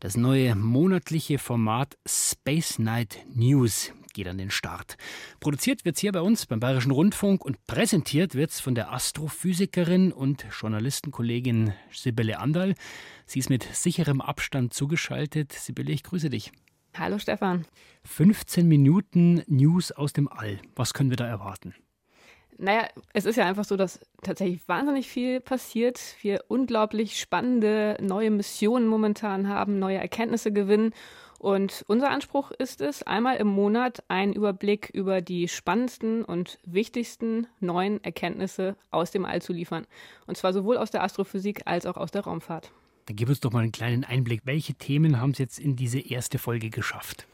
Das 0.00 0.16
neue 0.16 0.54
monatliche 0.54 1.38
Format 1.38 1.98
Space 2.06 2.78
Night 2.78 3.18
News 3.34 3.92
geht 4.14 4.28
an 4.28 4.38
den 4.38 4.50
Start. 4.50 4.96
Produziert 5.40 5.84
wird 5.84 5.96
es 5.96 6.00
hier 6.00 6.12
bei 6.12 6.22
uns 6.22 6.46
beim 6.46 6.60
Bayerischen 6.60 6.92
Rundfunk 6.92 7.44
und 7.44 7.66
präsentiert 7.66 8.34
wird 8.34 8.50
es 8.50 8.60
von 8.60 8.74
der 8.74 8.92
Astrophysikerin 8.92 10.12
und 10.12 10.46
Journalistenkollegin 10.58 11.74
Sibylle 11.92 12.38
Andal. 12.38 12.74
Sie 13.26 13.40
ist 13.40 13.50
mit 13.50 13.64
sicherem 13.74 14.22
Abstand 14.22 14.72
zugeschaltet. 14.72 15.52
Sibylle, 15.52 15.92
ich 15.92 16.02
grüße 16.02 16.30
dich. 16.30 16.52
Hallo 16.96 17.18
Stefan. 17.18 17.66
15 18.04 18.66
Minuten 18.68 19.42
News 19.48 19.92
aus 19.92 20.12
dem 20.12 20.28
All. 20.28 20.60
Was 20.76 20.94
können 20.94 21.10
wir 21.10 21.16
da 21.16 21.26
erwarten? 21.26 21.74
Naja, 22.56 22.86
es 23.12 23.24
ist 23.24 23.36
ja 23.36 23.46
einfach 23.46 23.64
so, 23.64 23.76
dass 23.76 23.98
tatsächlich 24.22 24.66
wahnsinnig 24.68 25.08
viel 25.08 25.40
passiert. 25.40 26.00
Wir 26.20 26.44
unglaublich 26.46 27.18
spannende 27.18 27.96
neue 28.00 28.30
Missionen 28.30 28.86
momentan 28.86 29.48
haben, 29.48 29.80
neue 29.80 29.98
Erkenntnisse 29.98 30.52
gewinnen. 30.52 30.92
Und 31.44 31.84
unser 31.88 32.08
Anspruch 32.08 32.52
ist 32.52 32.80
es, 32.80 33.02
einmal 33.02 33.36
im 33.36 33.48
Monat 33.48 34.02
einen 34.08 34.32
Überblick 34.32 34.88
über 34.94 35.20
die 35.20 35.46
spannendsten 35.46 36.24
und 36.24 36.58
wichtigsten 36.64 37.46
neuen 37.60 38.02
Erkenntnisse 38.02 38.76
aus 38.90 39.10
dem 39.10 39.26
All 39.26 39.42
zu 39.42 39.52
liefern. 39.52 39.86
Und 40.26 40.38
zwar 40.38 40.54
sowohl 40.54 40.78
aus 40.78 40.90
der 40.90 41.02
Astrophysik 41.02 41.60
als 41.66 41.84
auch 41.84 41.98
aus 41.98 42.10
der 42.10 42.22
Raumfahrt. 42.22 42.72
Dann 43.04 43.16
gib 43.16 43.28
uns 43.28 43.40
doch 43.40 43.52
mal 43.52 43.60
einen 43.60 43.72
kleinen 43.72 44.04
Einblick. 44.04 44.40
Welche 44.44 44.72
Themen 44.72 45.20
haben 45.20 45.32
es 45.32 45.38
jetzt 45.38 45.58
in 45.58 45.76
diese 45.76 46.00
erste 46.00 46.38
Folge 46.38 46.70
geschafft? 46.70 47.26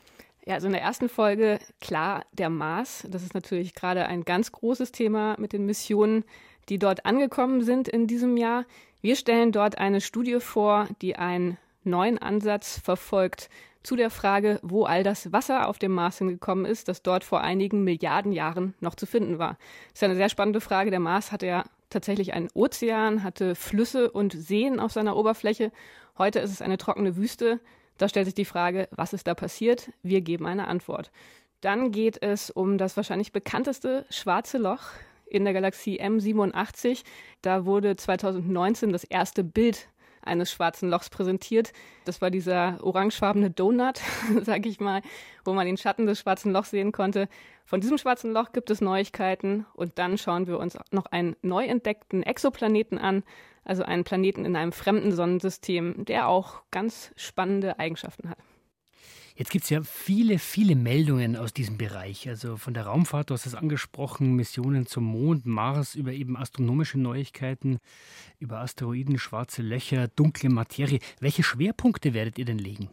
Ja, 0.45 0.55
also 0.55 0.67
in 0.67 0.73
der 0.73 0.83
ersten 0.83 1.09
Folge, 1.09 1.61
klar, 1.81 2.25
der 2.33 2.51
Mars. 2.51 3.07
Das 3.09 3.23
ist 3.23 3.35
natürlich 3.35 3.75
gerade 3.75 4.07
ein 4.07 4.25
ganz 4.25 4.51
großes 4.51 4.91
Thema 4.91 5.37
mit 5.39 5.53
den 5.53 5.67
Missionen, 5.67 6.25
die 6.69 6.81
dort 6.81 7.07
angekommen 7.07 7.63
sind 7.63 7.87
in 7.87 8.09
diesem 8.09 8.37
Jahr. 8.37 8.65
Wir 9.03 9.15
stellen 9.15 9.53
dort 9.53 9.79
eine 9.79 10.01
Studie 10.01 10.41
vor, 10.41 10.89
die 11.01 11.15
einen 11.15 11.59
neuen 11.91 12.19
Ansatz 12.19 12.79
verfolgt 12.79 13.51
zu 13.83 13.97
der 13.97 14.11
Frage, 14.11 14.61
wo 14.63 14.85
all 14.85 15.03
das 15.03 15.33
Wasser 15.33 15.69
auf 15.69 15.79
dem 15.79 15.93
Mars 15.93 16.19
hingekommen 16.19 16.65
ist, 16.65 16.89
das 16.89 17.03
dort 17.03 17.25
vor 17.25 17.41
einigen 17.41 17.85
Milliarden 17.85 18.33
Jahren 18.33 18.75
noch 18.81 18.95
zu 18.95 19.07
finden 19.07 19.39
war. 19.39 19.57
Das 19.89 20.01
ist 20.01 20.05
eine 20.05 20.17
sehr 20.17 20.29
spannende 20.29 20.61
Frage. 20.61 20.91
Der 20.91 21.01
Mars 21.01 21.33
hatte 21.33 21.47
ja 21.47 21.65
tatsächlich 21.89 22.35
einen 22.35 22.49
Ozean, 22.55 23.23
hatte 23.23 23.55
Flüsse 23.55 24.11
und 24.11 24.33
Seen 24.33 24.81
auf 24.81 24.93
seiner 24.93 25.17
Oberfläche. 25.17 25.73
Heute 26.19 26.39
ist 26.41 26.51
es 26.51 26.63
eine 26.63 26.79
trockene 26.79 27.17
Wüste. 27.17 27.61
Da 27.99 28.09
stellt 28.09 28.27
sich 28.27 28.35
die 28.35 28.45
Frage, 28.45 28.89
was 28.93 29.13
ist 29.13 29.27
da 29.27 29.35
passiert? 29.35 29.91
Wir 30.03 30.21
geben 30.21 30.47
eine 30.47 30.69
Antwort. 30.69 31.11
Dann 31.61 31.91
geht 31.91 32.23
es 32.23 32.51
um 32.51 32.79
das 32.79 32.97
wahrscheinlich 32.97 33.33
bekannteste 33.33 34.07
schwarze 34.09 34.59
Loch 34.59 34.83
in 35.27 35.45
der 35.45 35.53
Galaxie 35.53 36.01
M87. 36.01 37.03
Da 37.43 37.65
wurde 37.65 37.97
2019 37.97 38.93
das 38.93 39.05
erste 39.05 39.45
Bild 39.45 39.89
eines 40.23 40.51
schwarzen 40.51 40.91
Lochs 40.91 41.11
präsentiert. 41.11 41.73
Das 42.05 42.21
war 42.21 42.31
dieser 42.31 42.79
orangefarbene 42.83 43.51
Donut, 43.51 44.01
sag 44.43 44.67
ich 44.67 44.81
mal, 44.81 45.03
wo 45.45 45.53
man 45.53 45.67
den 45.67 45.77
Schatten 45.77 46.07
des 46.07 46.21
schwarzen 46.21 46.53
Lochs 46.53 46.71
sehen 46.71 46.93
konnte. 46.93 47.29
Von 47.65 47.81
diesem 47.81 47.99
schwarzen 47.99 48.33
Loch 48.33 48.53
gibt 48.53 48.71
es 48.71 48.81
Neuigkeiten 48.81 49.67
und 49.75 49.99
dann 49.99 50.19
schauen 50.19 50.47
wir 50.47 50.59
uns 50.59 50.77
noch 50.91 51.07
einen 51.07 51.37
neu 51.43 51.65
entdeckten 51.65 52.23
Exoplaneten 52.23 52.99
an, 52.99 53.23
also 53.65 53.85
einen 53.85 54.05
Planeten 54.05 54.45
in 54.45 54.57
einem 54.57 54.73
fremden 54.73 55.13
Sonnensystem, 55.13 56.05
der 56.05 56.29
auch 56.29 56.63
ganz 56.71 57.13
spannende 57.17 57.79
Eigenschaften 57.79 58.31
hat. 58.31 58.39
Jetzt 59.41 59.53
gibt 59.53 59.65
es 59.65 59.71
ja 59.71 59.83
viele, 59.83 60.39
viele 60.39 60.77
Meldungen 60.77 61.35
aus 61.35 61.55
diesem 61.55 61.79
Bereich. 61.79 62.29
Also 62.29 62.59
von 62.59 62.75
der 62.75 62.85
Raumfahrt, 62.85 63.31
du 63.31 63.33
hast 63.33 63.47
es 63.47 63.55
angesprochen, 63.55 64.35
Missionen 64.35 64.85
zum 64.85 65.05
Mond, 65.05 65.47
Mars, 65.47 65.95
über 65.95 66.13
eben 66.13 66.37
astronomische 66.37 67.01
Neuigkeiten, 67.01 67.79
über 68.39 68.59
Asteroiden, 68.59 69.19
schwarze 69.19 69.63
Löcher, 69.63 70.09
dunkle 70.09 70.51
Materie. 70.51 70.99
Welche 71.21 71.43
Schwerpunkte 71.43 72.13
werdet 72.13 72.37
ihr 72.37 72.45
denn 72.45 72.59
legen? 72.59 72.91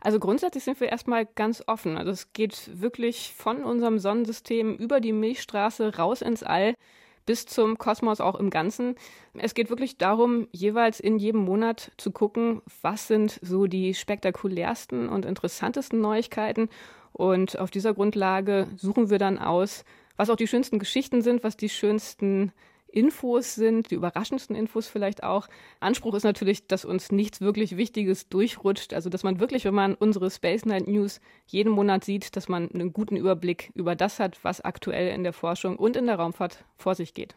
Also 0.00 0.18
grundsätzlich 0.18 0.64
sind 0.64 0.80
wir 0.80 0.88
erstmal 0.88 1.26
ganz 1.26 1.62
offen. 1.66 1.98
Also 1.98 2.12
es 2.12 2.32
geht 2.32 2.70
wirklich 2.80 3.34
von 3.36 3.62
unserem 3.62 3.98
Sonnensystem 3.98 4.74
über 4.76 5.02
die 5.02 5.12
Milchstraße 5.12 5.98
raus 5.98 6.22
ins 6.22 6.42
All 6.42 6.76
bis 7.26 7.46
zum 7.46 7.78
Kosmos 7.78 8.20
auch 8.20 8.34
im 8.34 8.50
Ganzen. 8.50 8.96
Es 9.34 9.54
geht 9.54 9.70
wirklich 9.70 9.98
darum, 9.98 10.48
jeweils 10.52 11.00
in 11.00 11.18
jedem 11.18 11.42
Monat 11.42 11.92
zu 11.96 12.10
gucken, 12.10 12.62
was 12.82 13.08
sind 13.08 13.38
so 13.42 13.66
die 13.66 13.94
spektakulärsten 13.94 15.08
und 15.08 15.24
interessantesten 15.24 16.00
Neuigkeiten. 16.00 16.68
Und 17.12 17.58
auf 17.58 17.70
dieser 17.70 17.94
Grundlage 17.94 18.68
suchen 18.76 19.10
wir 19.10 19.18
dann 19.18 19.38
aus, 19.38 19.84
was 20.16 20.30
auch 20.30 20.36
die 20.36 20.48
schönsten 20.48 20.78
Geschichten 20.78 21.22
sind, 21.22 21.44
was 21.44 21.56
die 21.56 21.68
schönsten 21.68 22.52
Infos 22.92 23.54
sind, 23.54 23.90
die 23.90 23.94
überraschendsten 23.96 24.54
Infos 24.54 24.86
vielleicht 24.86 25.24
auch. 25.24 25.48
Anspruch 25.80 26.14
ist 26.14 26.24
natürlich, 26.24 26.66
dass 26.66 26.84
uns 26.84 27.10
nichts 27.10 27.40
wirklich 27.40 27.76
Wichtiges 27.76 28.28
durchrutscht. 28.28 28.94
Also, 28.94 29.10
dass 29.10 29.24
man 29.24 29.40
wirklich, 29.40 29.64
wenn 29.64 29.74
man 29.74 29.94
unsere 29.94 30.30
Space 30.30 30.64
Night 30.64 30.86
News 30.86 31.20
jeden 31.46 31.72
Monat 31.72 32.04
sieht, 32.04 32.36
dass 32.36 32.48
man 32.48 32.70
einen 32.70 32.92
guten 32.92 33.16
Überblick 33.16 33.72
über 33.74 33.96
das 33.96 34.20
hat, 34.20 34.38
was 34.44 34.60
aktuell 34.60 35.14
in 35.14 35.24
der 35.24 35.32
Forschung 35.32 35.76
und 35.76 35.96
in 35.96 36.06
der 36.06 36.16
Raumfahrt 36.16 36.64
vor 36.76 36.94
sich 36.94 37.14
geht. 37.14 37.34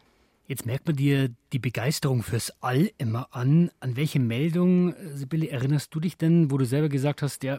Jetzt 0.48 0.64
merkt 0.64 0.86
man 0.86 0.94
dir 0.94 1.30
die 1.52 1.58
Begeisterung 1.58 2.22
fürs 2.22 2.52
All 2.62 2.88
immer 2.98 3.34
an. 3.34 3.70
An 3.80 3.96
welche 3.96 4.20
Meldung, 4.20 4.94
Sibylle, 5.12 5.48
erinnerst 5.48 5.92
du 5.92 5.98
dich 5.98 6.16
denn, 6.16 6.52
wo 6.52 6.58
du 6.58 6.64
selber 6.64 6.88
gesagt 6.88 7.20
hast, 7.22 7.42
ja, 7.42 7.58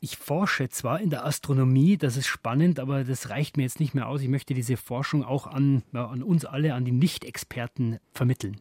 ich 0.00 0.16
forsche 0.16 0.68
zwar 0.68 1.00
in 1.00 1.10
der 1.10 1.24
Astronomie, 1.24 1.96
das 1.96 2.16
ist 2.16 2.26
spannend, 2.26 2.80
aber 2.80 3.04
das 3.04 3.30
reicht 3.30 3.56
mir 3.56 3.62
jetzt 3.62 3.78
nicht 3.78 3.94
mehr 3.94 4.08
aus. 4.08 4.22
Ich 4.22 4.28
möchte 4.28 4.54
diese 4.54 4.76
Forschung 4.76 5.24
auch 5.24 5.46
an, 5.46 5.84
ja, 5.92 6.06
an 6.06 6.24
uns 6.24 6.44
alle, 6.44 6.74
an 6.74 6.84
die 6.84 6.92
Nicht-Experten 6.92 8.00
vermitteln. 8.12 8.60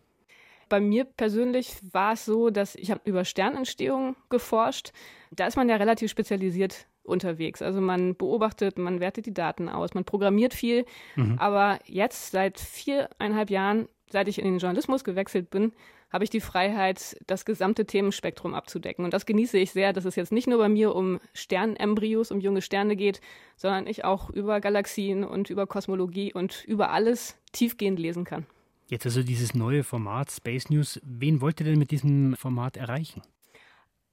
Bei 0.69 0.79
mir 0.79 1.03
persönlich 1.05 1.77
war 1.91 2.13
es 2.13 2.25
so, 2.25 2.51
dass 2.51 2.75
ich 2.75 2.91
habe 2.91 3.01
über 3.05 3.25
Sternentstehung 3.25 4.15
geforscht. 4.29 4.91
Da 5.31 5.47
ist 5.47 5.57
man 5.57 5.69
ja 5.69 5.75
relativ 5.75 6.11
spezialisiert 6.11 6.87
unterwegs. 7.05 7.61
Also 7.61 7.81
man 7.81 8.15
beobachtet, 8.15 8.77
man 8.77 8.99
wertet 8.99 9.25
die 9.25 9.33
Daten 9.33 9.69
aus, 9.69 9.93
man 9.93 10.05
programmiert 10.05 10.53
viel. 10.53 10.85
Mhm. 11.15 11.37
Aber 11.39 11.79
jetzt 11.85 12.31
seit 12.31 12.59
viereinhalb 12.59 13.49
Jahren, 13.49 13.87
seit 14.09 14.27
ich 14.27 14.39
in 14.39 14.45
den 14.45 14.59
Journalismus 14.59 15.03
gewechselt 15.03 15.49
bin, 15.49 15.73
habe 16.11 16.23
ich 16.23 16.29
die 16.29 16.39
Freiheit, 16.39 17.17
das 17.27 17.43
gesamte 17.45 17.85
Themenspektrum 17.85 18.53
abzudecken. 18.53 19.03
Und 19.03 19.13
das 19.13 19.25
genieße 19.25 19.57
ich 19.57 19.71
sehr, 19.71 19.91
dass 19.91 20.05
es 20.05 20.15
jetzt 20.15 20.31
nicht 20.31 20.47
nur 20.47 20.59
bei 20.59 20.69
mir 20.69 20.95
um 20.95 21.19
Sternembryos, 21.33 22.31
um 22.31 22.39
junge 22.39 22.61
Sterne 22.61 22.95
geht, 22.95 23.19
sondern 23.57 23.87
ich 23.87 24.05
auch 24.05 24.29
über 24.29 24.61
Galaxien 24.61 25.23
und 25.23 25.49
über 25.49 25.67
Kosmologie 25.67 26.33
und 26.33 26.63
über 26.65 26.91
alles 26.91 27.37
tiefgehend 27.51 27.99
lesen 27.99 28.23
kann. 28.23 28.45
Jetzt 28.87 29.05
also 29.05 29.23
dieses 29.23 29.55
neue 29.55 29.83
Format 29.83 30.31
Space 30.31 30.69
News. 30.69 31.01
Wen 31.03 31.41
wollt 31.41 31.59
ihr 31.59 31.65
denn 31.65 31.79
mit 31.79 31.91
diesem 31.91 32.35
Format 32.35 32.77
erreichen? 32.77 33.21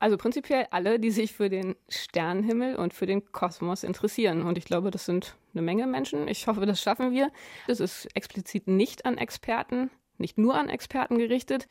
Also 0.03 0.17
prinzipiell 0.17 0.67
alle, 0.73 0.99
die 0.99 1.13
sich 1.13 1.33
für 1.33 1.49
den 1.49 1.77
Sternenhimmel 1.89 2.75
und 2.75 2.93
für 2.93 3.07
den 3.07 3.31
Kosmos 3.31 3.85
interessieren. 3.85 4.43
Und 4.43 4.59
ich 4.59 4.65
glaube, 4.65 4.91
das 4.91 5.05
sind 5.05 5.37
eine 5.55 5.63
Menge 5.63 5.87
Menschen. 5.87 6.27
Ich 6.27 6.49
hoffe, 6.49 6.67
das 6.67 6.83
schaffen 6.83 7.13
wir. 7.13 7.31
Das 7.69 7.79
ist 7.79 8.09
explizit 8.17 8.67
nicht 8.67 9.07
an 9.07 9.17
Experten, 9.17 9.93
nicht 10.19 10.39
nur 10.39 10.57
an 10.57 10.69
Experten 10.69 11.19
gerichtet. 11.19 11.69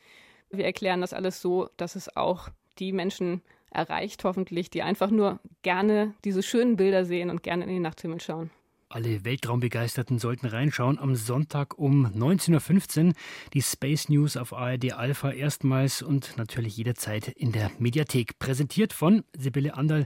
Wir 0.49 0.63
erklären 0.63 1.01
das 1.01 1.11
alles 1.11 1.41
so, 1.41 1.67
dass 1.75 1.97
es 1.97 2.15
auch 2.15 2.47
die 2.79 2.93
Menschen 2.93 3.41
erreicht, 3.69 4.23
hoffentlich, 4.23 4.69
die 4.69 4.81
einfach 4.81 5.11
nur 5.11 5.41
gerne 5.61 6.13
diese 6.23 6.41
schönen 6.41 6.77
Bilder 6.77 7.03
sehen 7.03 7.29
und 7.29 7.43
gerne 7.43 7.65
in 7.65 7.69
den 7.69 7.81
Nachthimmel 7.81 8.21
schauen. 8.21 8.49
Alle 8.93 9.23
Weltraumbegeisterten 9.23 10.19
sollten 10.19 10.47
reinschauen. 10.47 10.99
Am 10.99 11.15
Sonntag 11.15 11.79
um 11.79 12.07
19.15 12.07 13.07
Uhr 13.07 13.13
die 13.53 13.61
Space 13.61 14.09
News 14.09 14.35
auf 14.35 14.51
ARD 14.51 14.91
Alpha 14.91 15.31
erstmals 15.31 16.01
und 16.01 16.37
natürlich 16.37 16.75
jederzeit 16.75 17.29
in 17.29 17.53
der 17.53 17.71
Mediathek. 17.79 18.37
Präsentiert 18.37 18.91
von 18.91 19.23
Sibylle 19.37 19.75
Anderl. 19.75 20.05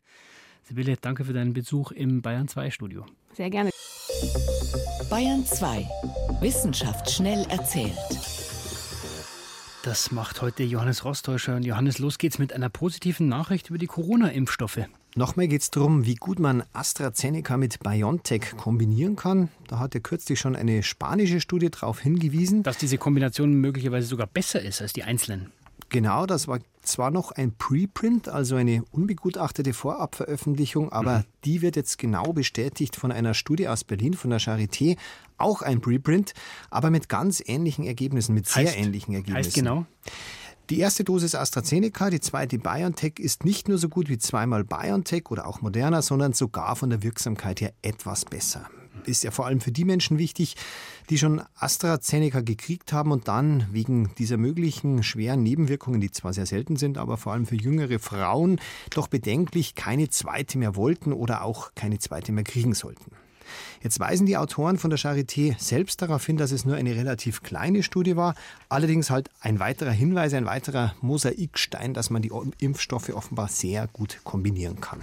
Sibylle, 0.61 0.97
danke 1.01 1.25
für 1.25 1.33
deinen 1.33 1.53
Besuch 1.53 1.91
im 1.91 2.21
Bayern 2.21 2.47
2 2.47 2.69
Studio. 2.69 3.07
Sehr 3.33 3.49
gerne. 3.49 3.71
Bayern 5.09 5.43
2. 5.43 5.87
Wissenschaft 6.41 7.09
schnell 7.09 7.43
erzählt. 7.49 7.97
Das 9.81 10.11
macht 10.11 10.43
heute 10.43 10.63
Johannes 10.63 11.05
Rostäuscher. 11.05 11.55
Und 11.55 11.65
Johannes, 11.65 11.97
los 11.97 12.19
geht's 12.19 12.37
mit 12.37 12.53
einer 12.53 12.69
positiven 12.69 13.27
Nachricht 13.29 13.69
über 13.69 13.79
die 13.79 13.87
Corona-Impfstoffe. 13.87 14.81
Nochmal 15.17 15.47
geht 15.47 15.61
es 15.61 15.71
darum, 15.71 16.05
wie 16.05 16.15
gut 16.15 16.39
man 16.39 16.63
AstraZeneca 16.73 17.55
mit 17.55 17.79
BioNTech 17.79 18.57
kombinieren 18.57 19.15
kann. 19.15 19.47
Da 19.69 19.79
hat 19.79 19.93
ja 19.93 20.01
kürzlich 20.01 20.37
schon 20.41 20.57
eine 20.57 20.83
spanische 20.83 21.39
Studie 21.39 21.69
darauf 21.69 22.01
hingewiesen. 22.01 22.63
Dass 22.63 22.77
diese 22.77 22.97
Kombination 22.97 23.53
möglicherweise 23.53 24.07
sogar 24.07 24.27
besser 24.27 24.61
ist 24.61 24.81
als 24.81 24.91
die 24.91 25.03
einzelnen. 25.03 25.53
Genau, 25.87 26.25
das 26.25 26.49
war 26.49 26.59
zwar 26.81 27.11
noch 27.11 27.31
ein 27.31 27.53
Preprint, 27.53 28.27
also 28.27 28.57
eine 28.57 28.83
unbegutachtete 28.91 29.71
Vorabveröffentlichung, 29.73 30.91
aber 30.91 31.19
mhm. 31.19 31.23
die 31.45 31.61
wird 31.61 31.77
jetzt 31.77 31.97
genau 31.97 32.33
bestätigt 32.33 32.97
von 32.97 33.13
einer 33.13 33.33
Studie 33.33 33.69
aus 33.69 33.85
Berlin, 33.85 34.15
von 34.15 34.31
der 34.31 34.41
Charité. 34.41 34.97
Auch 35.37 35.61
ein 35.61 35.79
Preprint, 35.79 36.33
aber 36.69 36.89
mit 36.89 37.07
ganz 37.07 37.41
ähnlichen 37.45 37.85
Ergebnissen, 37.85 38.33
mit 38.33 38.49
sehr 38.49 38.75
ähnlichen 38.75 39.13
Ergebnissen. 39.13 39.45
Heißt 39.45 39.55
genau? 39.55 39.85
Die 40.71 40.79
erste 40.79 41.03
Dosis 41.03 41.35
AstraZeneca, 41.35 42.09
die 42.09 42.19
zweite 42.19 42.57
BioNTech 42.57 43.19
ist 43.19 43.45
nicht 43.45 43.67
nur 43.67 43.77
so 43.77 43.87
gut 43.87 44.09
wie 44.09 44.17
zweimal 44.17 44.63
BioNTech 44.63 45.29
oder 45.29 45.45
auch 45.45 45.61
Moderna, 45.61 46.01
sondern 46.01 46.33
sogar 46.33 46.75
von 46.75 46.89
der 46.89 47.03
Wirksamkeit 47.03 47.61
her 47.61 47.71
etwas 47.83 48.25
besser. 48.25 48.67
Ist 49.05 49.23
ja 49.23 49.29
vor 49.29 49.45
allem 49.45 49.61
für 49.61 49.71
die 49.71 49.85
Menschen 49.85 50.17
wichtig, 50.17 50.55
die 51.11 51.19
schon 51.19 51.43
AstraZeneca 51.59 52.41
gekriegt 52.41 52.93
haben 52.93 53.11
und 53.11 53.27
dann 53.27 53.67
wegen 53.73 54.15
dieser 54.17 54.37
möglichen 54.37 55.03
schweren 55.03 55.43
Nebenwirkungen, 55.43 56.01
die 56.01 56.09
zwar 56.09 56.33
sehr 56.33 56.47
selten 56.47 56.77
sind, 56.77 56.97
aber 56.97 57.17
vor 57.17 57.33
allem 57.33 57.45
für 57.45 57.55
jüngere 57.55 57.99
Frauen 57.99 58.59
doch 58.89 59.07
bedenklich 59.07 59.75
keine 59.75 60.09
zweite 60.09 60.57
mehr 60.57 60.75
wollten 60.75 61.13
oder 61.13 61.43
auch 61.43 61.75
keine 61.75 61.99
zweite 61.99 62.31
mehr 62.31 62.43
kriegen 62.43 62.73
sollten. 62.73 63.11
Jetzt 63.81 63.99
weisen 63.99 64.25
die 64.25 64.37
Autoren 64.37 64.77
von 64.77 64.89
der 64.89 64.99
Charité 64.99 65.55
selbst 65.59 66.01
darauf 66.01 66.25
hin, 66.25 66.37
dass 66.37 66.51
es 66.51 66.65
nur 66.65 66.75
eine 66.75 66.95
relativ 66.95 67.43
kleine 67.43 67.83
Studie 67.83 68.15
war, 68.15 68.35
allerdings 68.69 69.09
halt 69.09 69.29
ein 69.41 69.59
weiterer 69.59 69.91
Hinweis, 69.91 70.33
ein 70.33 70.45
weiterer 70.45 70.95
Mosaikstein, 71.01 71.93
dass 71.93 72.09
man 72.09 72.21
die 72.21 72.31
Impfstoffe 72.59 73.09
offenbar 73.09 73.47
sehr 73.47 73.87
gut 73.87 74.19
kombinieren 74.23 74.81
kann. 74.81 74.99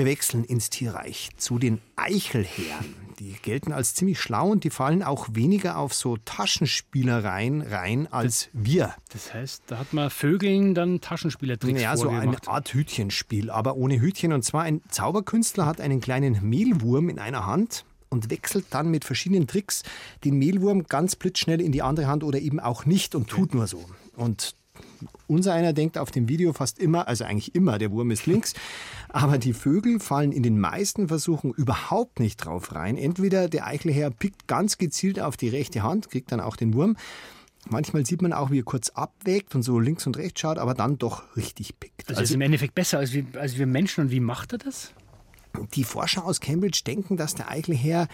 Wir 0.00 0.06
wechseln 0.06 0.44
ins 0.44 0.70
Tierreich 0.70 1.28
zu 1.36 1.58
den 1.58 1.78
Eichelherren. 1.94 2.94
Die 3.18 3.34
gelten 3.42 3.70
als 3.70 3.92
ziemlich 3.92 4.18
schlau 4.18 4.48
und 4.48 4.64
die 4.64 4.70
fallen 4.70 5.02
auch 5.02 5.28
weniger 5.32 5.76
auf 5.76 5.92
so 5.92 6.16
Taschenspielereien 6.16 7.60
rein 7.60 8.08
als 8.10 8.48
wir. 8.54 8.94
Das 9.12 9.34
heißt, 9.34 9.64
da 9.66 9.76
hat 9.76 9.92
man 9.92 10.08
Vögeln 10.08 10.74
dann 10.74 11.02
Taschenspielertricks 11.02 11.82
Ja, 11.82 11.98
so 11.98 12.08
eine 12.08 12.38
Art 12.46 12.72
Hütchenspiel, 12.72 13.50
aber 13.50 13.76
ohne 13.76 14.00
Hütchen. 14.00 14.32
Und 14.32 14.42
zwar 14.42 14.62
ein 14.62 14.80
Zauberkünstler 14.88 15.66
hat 15.66 15.82
einen 15.82 16.00
kleinen 16.00 16.48
Mehlwurm 16.48 17.10
in 17.10 17.18
einer 17.18 17.44
Hand 17.44 17.84
und 18.08 18.30
wechselt 18.30 18.64
dann 18.70 18.90
mit 18.90 19.04
verschiedenen 19.04 19.48
Tricks 19.48 19.82
den 20.24 20.38
Mehlwurm 20.38 20.84
ganz 20.84 21.14
blitzschnell 21.14 21.60
in 21.60 21.72
die 21.72 21.82
andere 21.82 22.06
Hand 22.06 22.24
oder 22.24 22.38
eben 22.38 22.58
auch 22.58 22.86
nicht 22.86 23.14
und 23.14 23.28
tut 23.28 23.52
nur 23.52 23.66
so. 23.66 23.84
Und 24.16 24.54
unser 25.26 25.52
einer 25.52 25.72
denkt 25.72 25.98
auf 25.98 26.10
dem 26.10 26.28
Video 26.28 26.52
fast 26.52 26.78
immer, 26.78 27.08
also 27.08 27.24
eigentlich 27.24 27.54
immer, 27.54 27.78
der 27.78 27.90
Wurm 27.90 28.10
ist 28.10 28.26
links. 28.26 28.54
Aber 29.08 29.38
die 29.38 29.52
Vögel 29.52 30.00
fallen 30.00 30.32
in 30.32 30.42
den 30.42 30.58
meisten 30.58 31.08
Versuchen 31.08 31.52
überhaupt 31.52 32.20
nicht 32.20 32.36
drauf 32.36 32.74
rein. 32.74 32.96
Entweder 32.96 33.48
der 33.48 33.66
Eichelherr 33.66 34.10
pickt 34.10 34.46
ganz 34.46 34.78
gezielt 34.78 35.20
auf 35.20 35.36
die 35.36 35.48
rechte 35.48 35.82
Hand, 35.82 36.10
kriegt 36.10 36.32
dann 36.32 36.40
auch 36.40 36.56
den 36.56 36.74
Wurm. 36.74 36.96
Manchmal 37.68 38.06
sieht 38.06 38.22
man 38.22 38.32
auch, 38.32 38.50
wie 38.50 38.60
er 38.60 38.64
kurz 38.64 38.90
abwägt 38.90 39.54
und 39.54 39.62
so 39.62 39.78
links 39.78 40.06
und 40.06 40.16
rechts 40.16 40.40
schaut, 40.40 40.58
aber 40.58 40.74
dann 40.74 40.98
doch 40.98 41.36
richtig 41.36 41.78
pickt. 41.78 42.08
Also, 42.08 42.20
also 42.20 42.22
ist 42.22 42.34
im 42.34 42.40
Endeffekt 42.40 42.74
besser 42.74 42.98
als 42.98 43.12
wir, 43.12 43.24
als 43.38 43.58
wir 43.58 43.66
Menschen. 43.66 44.04
Und 44.04 44.10
wie 44.10 44.20
macht 44.20 44.52
er 44.52 44.58
das? 44.58 44.92
Die 45.74 45.84
Forscher 45.84 46.24
aus 46.24 46.40
Cambridge 46.40 46.82
denken, 46.86 47.16
dass 47.16 47.34
der 47.34 47.50
Eichelherr 47.50 48.08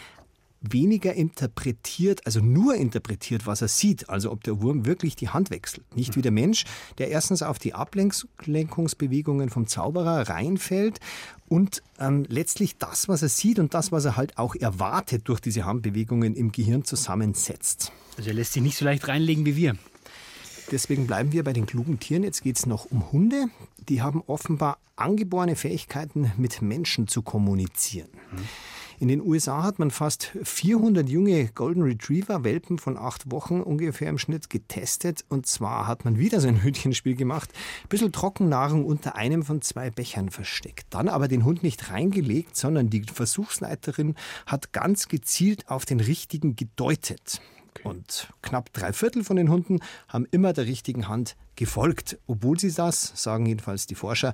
weniger 0.73 1.14
interpretiert, 1.14 2.26
also 2.26 2.40
nur 2.40 2.75
interpretiert, 2.75 3.46
was 3.46 3.62
er 3.62 3.68
sieht, 3.68 4.08
also 4.08 4.30
ob 4.30 4.44
der 4.44 4.61
Wurm 4.61 4.87
wirklich 4.87 5.16
die 5.16 5.28
Hand 5.28 5.50
wechselt. 5.50 5.85
Nicht 5.96 6.16
wie 6.16 6.23
der 6.23 6.32
Mensch, 6.32 6.64
der 6.99 7.08
erstens 7.08 7.42
auf 7.42 7.58
die 7.58 7.75
Ablenkungsbewegungen 7.75 9.50
vom 9.50 9.66
Zauberer 9.66 10.28
reinfällt 10.28 11.00
und 11.49 11.82
ähm, 11.99 12.25
letztlich 12.28 12.76
das, 12.76 13.08
was 13.08 13.23
er 13.23 13.28
sieht 13.28 13.58
und 13.58 13.75
das, 13.75 13.92
was 13.92 14.04
er 14.04 14.16
halt 14.16 14.38
auch 14.38 14.54
erwartet 14.54 15.28
durch 15.28 15.40
diese 15.40 15.64
Handbewegungen 15.64 16.35
im 16.35 16.52
Gehirn 16.52 16.85
zusammensetzt. 16.85 17.92
Also 18.16 18.30
er 18.30 18.35
lässt 18.35 18.52
sich 18.52 18.62
nicht 18.62 18.76
so 18.76 18.85
leicht 18.85 19.06
reinlegen 19.08 19.46
wie 19.46 19.56
wir. 19.56 19.76
Deswegen 20.70 21.06
bleiben 21.06 21.32
wir 21.32 21.44
bei 21.44 21.52
den 21.52 21.66
klugen 21.66 22.00
Tieren. 22.00 22.25
Jetzt 22.25 22.42
geht 22.42 22.58
es 22.58 22.66
noch 22.66 22.87
um 22.87 23.12
Hunde. 23.12 23.46
Die 23.88 24.02
haben 24.02 24.23
offenbar 24.26 24.78
angeborene 24.96 25.54
Fähigkeiten, 25.54 26.32
mit 26.37 26.62
Menschen 26.62 27.06
zu 27.06 27.23
kommunizieren. 27.23 28.08
Mhm. 28.32 28.38
In 28.98 29.08
den 29.08 29.20
USA 29.20 29.62
hat 29.62 29.78
man 29.78 29.90
fast 29.90 30.32
400 30.42 31.06
junge 31.06 31.48
Golden 31.48 31.82
Retriever, 31.82 32.44
Welpen 32.44 32.78
von 32.78 32.96
acht 32.96 33.30
Wochen 33.30 33.60
ungefähr 33.60 34.08
im 34.08 34.16
Schnitt, 34.16 34.48
getestet. 34.48 35.22
Und 35.28 35.46
zwar 35.46 35.86
hat 35.86 36.06
man 36.06 36.18
wieder 36.18 36.40
so 36.40 36.48
ein 36.48 36.62
Hütchenspiel 36.62 37.14
gemacht, 37.14 37.50
ein 37.82 37.88
bisschen 37.90 38.10
Trockennahrung 38.10 38.86
unter 38.86 39.14
einem 39.14 39.42
von 39.42 39.60
zwei 39.60 39.90
Bechern 39.90 40.30
versteckt. 40.30 40.86
Dann 40.90 41.08
aber 41.08 41.28
den 41.28 41.44
Hund 41.44 41.62
nicht 41.62 41.90
reingelegt, 41.90 42.56
sondern 42.56 42.88
die 42.88 43.02
Versuchsleiterin 43.02 44.14
hat 44.46 44.72
ganz 44.72 45.08
gezielt 45.08 45.68
auf 45.68 45.84
den 45.84 46.00
richtigen 46.00 46.56
gedeutet. 46.56 47.42
Und 47.84 48.32
knapp 48.40 48.72
drei 48.72 48.94
Viertel 48.94 49.24
von 49.24 49.36
den 49.36 49.50
Hunden 49.50 49.80
haben 50.08 50.26
immer 50.30 50.54
der 50.54 50.64
richtigen 50.64 51.08
Hand 51.08 51.36
gefolgt, 51.54 52.18
obwohl 52.26 52.58
sie 52.58 52.72
das, 52.72 53.12
sagen 53.14 53.44
jedenfalls 53.44 53.86
die 53.86 53.94
Forscher, 53.94 54.32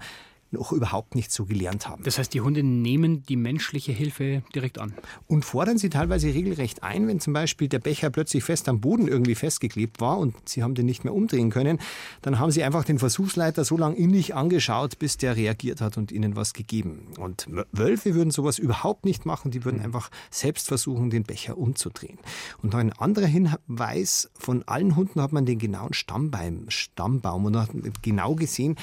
noch 0.53 0.73
überhaupt 0.73 1.15
nicht 1.15 1.33
so 1.33 1.45
gelernt 1.45 1.89
haben. 1.89 2.03
Das 2.05 2.19
heißt, 2.19 2.33
die 2.35 2.41
Hunde 2.41 2.63
nehmen 2.63 3.23
die 3.25 3.37
menschliche 3.37 3.93
Hilfe 3.93 4.43
direkt 4.55 4.79
an. 4.79 4.93
Und 5.27 5.45
fordern 5.45 5.79
sie 5.79 5.89
teilweise 5.89 6.29
regelrecht 6.29 6.83
ein, 6.83 7.09
wenn 7.09 7.21
zum 7.21 7.33
Beispiel 7.33 7.69
der 7.69 7.79
Becher 7.79 8.11
plötzlich 8.11 8.45
fest 8.45 8.69
am 8.69 8.81
Boden 8.81 9.09
irgendwie 9.09 9.35
festgeklebt 9.35 10.01
war 10.01 10.19
und 10.19 10.35
sie 10.49 10.63
haben 10.63 10.75
den 10.75 10.87
nicht 10.87 11.05
mehr 11.05 11.15
umdrehen 11.15 11.51
können, 11.51 11.79
dann 12.21 12.39
haben 12.39 12.51
sie 12.51 12.63
einfach 12.63 12.85
den 12.85 12.99
Versuchsleiter 12.99 13.65
so 13.65 13.77
lange 13.77 13.97
innig 13.97 14.35
angeschaut, 14.35 14.99
bis 14.99 15.17
der 15.17 15.37
reagiert 15.37 15.81
hat 15.81 15.97
und 15.97 16.13
ihnen 16.13 16.37
was 16.37 16.53
gegeben. 16.53 17.09
Und 17.19 17.47
Wölfe 17.73 18.15
würden 18.15 18.31
sowas 18.31 18.59
überhaupt 18.59 19.05
nicht 19.05 19.27
machen, 19.27 19.51
die 19.51 19.65
würden 19.65 19.81
einfach 19.81 20.11
selbst 20.31 20.69
versuchen, 20.69 21.11
den 21.11 21.25
Becher 21.25 21.57
umzudrehen. 21.57 22.19
Und 22.63 22.73
noch 22.73 22.79
ein 22.79 22.93
anderer 22.93 23.27
Hinweis, 23.27 24.31
von 24.39 24.63
allen 24.67 24.97
Hunden 24.97 25.21
hat 25.21 25.33
man 25.33 25.47
den 25.47 25.59
genauen 25.59 25.95
Stammbaum, 25.95 26.67
Stammbaum 26.69 27.47
und 27.47 27.57
hat 27.57 27.71
genau 28.03 28.35
gesehen, 28.35 28.77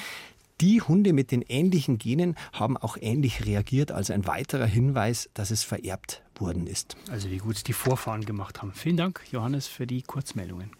die 0.60 0.82
Hunde 0.82 1.12
mit 1.12 1.30
den 1.30 1.42
ähnlichen 1.42 1.98
Genen 1.98 2.36
haben 2.52 2.76
auch 2.76 2.96
ähnlich 3.00 3.46
reagiert. 3.46 3.92
Also 3.92 4.12
ein 4.12 4.26
weiterer 4.26 4.66
Hinweis, 4.66 5.30
dass 5.34 5.50
es 5.50 5.62
vererbt 5.62 6.22
worden 6.36 6.66
ist. 6.66 6.96
Also 7.10 7.30
wie 7.30 7.38
gut 7.38 7.56
es 7.56 7.64
die 7.64 7.72
Vorfahren 7.72 8.24
gemacht 8.24 8.62
haben. 8.62 8.72
Vielen 8.74 8.96
Dank, 8.96 9.22
Johannes, 9.32 9.66
für 9.66 9.86
die 9.86 10.02
Kurzmeldungen. 10.02 10.70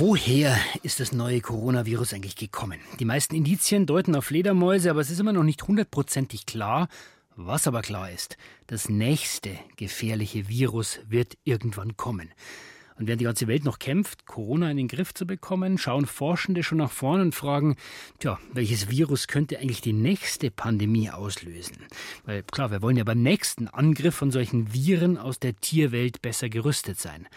Woher 0.00 0.56
ist 0.84 1.00
das 1.00 1.10
neue 1.10 1.40
Coronavirus 1.40 2.14
eigentlich 2.14 2.36
gekommen? 2.36 2.78
Die 3.00 3.04
meisten 3.04 3.34
Indizien 3.34 3.84
deuten 3.84 4.14
auf 4.14 4.26
Fledermäuse, 4.26 4.90
aber 4.90 5.00
es 5.00 5.10
ist 5.10 5.18
immer 5.18 5.32
noch 5.32 5.42
nicht 5.42 5.66
hundertprozentig 5.66 6.46
klar. 6.46 6.88
Was 7.40 7.68
aber 7.68 7.82
klar 7.82 8.10
ist, 8.10 8.36
das 8.66 8.88
nächste 8.88 9.50
gefährliche 9.76 10.48
Virus 10.48 10.98
wird 11.06 11.38
irgendwann 11.44 11.96
kommen. 11.96 12.34
Und 12.96 13.06
während 13.06 13.20
die 13.20 13.26
ganze 13.26 13.46
Welt 13.46 13.64
noch 13.64 13.78
kämpft, 13.78 14.26
Corona 14.26 14.72
in 14.72 14.76
den 14.76 14.88
Griff 14.88 15.14
zu 15.14 15.24
bekommen, 15.24 15.78
schauen 15.78 16.06
Forschende 16.06 16.64
schon 16.64 16.78
nach 16.78 16.90
vorne 16.90 17.22
und 17.22 17.36
fragen, 17.36 17.76
tja, 18.18 18.40
welches 18.52 18.90
Virus 18.90 19.28
könnte 19.28 19.60
eigentlich 19.60 19.80
die 19.80 19.92
nächste 19.92 20.50
Pandemie 20.50 21.10
auslösen? 21.10 21.76
Weil 22.24 22.42
klar, 22.42 22.72
wir 22.72 22.82
wollen 22.82 22.96
ja 22.96 23.04
beim 23.04 23.22
nächsten 23.22 23.68
Angriff 23.68 24.16
von 24.16 24.32
solchen 24.32 24.74
Viren 24.74 25.16
aus 25.16 25.38
der 25.38 25.54
Tierwelt 25.54 26.20
besser 26.20 26.48
gerüstet 26.48 26.98
sein. 26.98 27.28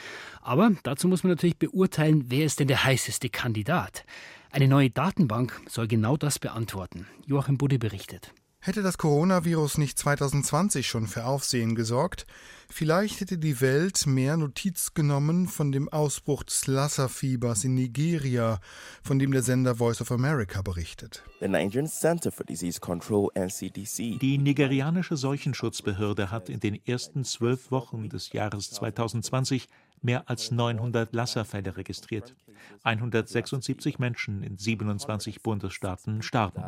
Aber 0.41 0.71
dazu 0.81 1.09
muss 1.09 1.23
man 1.23 1.33
natürlich 1.33 1.59
beurteilen, 1.59 2.25
wer 2.29 2.45
ist 2.45 2.59
denn 2.59 2.67
der 2.67 2.85
heißeste 2.85 3.29
Kandidat? 3.29 4.03
Eine 4.49 4.67
neue 4.67 4.89
Datenbank 4.89 5.61
soll 5.69 5.87
genau 5.87 6.17
das 6.17 6.39
beantworten. 6.39 7.05
Joachim 7.27 7.59
Budde 7.59 7.77
berichtet. 7.77 8.33
Hätte 8.63 8.83
das 8.83 8.99
Coronavirus 8.99 9.79
nicht 9.79 9.97
2020 9.97 10.85
schon 10.85 11.07
für 11.07 11.25
Aufsehen 11.25 11.73
gesorgt, 11.73 12.27
vielleicht 12.69 13.19
hätte 13.19 13.39
die 13.39 13.59
Welt 13.59 14.05
mehr 14.05 14.37
Notiz 14.37 14.93
genommen 14.93 15.47
von 15.47 15.71
dem 15.71 15.89
Ausbruch 15.89 16.43
des 16.43 16.67
Lassa-Fiebers 16.67 17.63
in 17.63 17.73
Nigeria, 17.73 18.59
von 19.01 19.17
dem 19.17 19.31
der 19.31 19.41
Sender 19.41 19.77
Voice 19.77 19.99
of 20.01 20.11
America 20.11 20.61
berichtet. 20.61 21.23
Die 24.19 24.37
nigerianische 24.37 25.17
Seuchenschutzbehörde 25.17 26.29
hat 26.29 26.49
in 26.49 26.59
den 26.59 26.85
ersten 26.85 27.23
zwölf 27.23 27.71
Wochen 27.71 28.09
des 28.09 28.31
Jahres 28.31 28.69
2020 28.69 29.69
mehr 30.03 30.29
als 30.29 30.51
900 30.51 31.11
Lassa-Fälle 31.15 31.77
registriert. 31.77 32.35
176 32.83 33.97
Menschen 33.97 34.43
in 34.43 34.59
27 34.59 35.41
Bundesstaaten 35.41 36.21
starben 36.21 36.63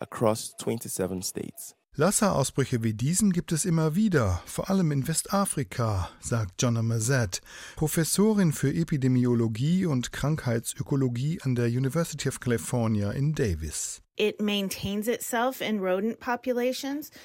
across 0.00 0.54
27 0.58 1.22
states. 1.22 1.74
Lassa-Ausbrüche 1.98 2.84
wie 2.84 2.94
diesen 2.94 3.32
gibt 3.32 3.50
es 3.50 3.64
immer 3.64 3.96
wieder, 3.96 4.40
vor 4.46 4.70
allem 4.70 4.92
in 4.92 5.08
Westafrika, 5.08 6.10
sagt 6.20 6.62
Jonna 6.62 6.82
Mazet, 6.82 7.40
Professorin 7.74 8.52
für 8.52 8.72
Epidemiologie 8.72 9.84
und 9.84 10.12
Krankheitsökologie 10.12 11.40
an 11.42 11.56
der 11.56 11.66
University 11.66 12.28
of 12.28 12.38
California 12.38 13.10
in 13.10 13.34
Davis. 13.34 14.00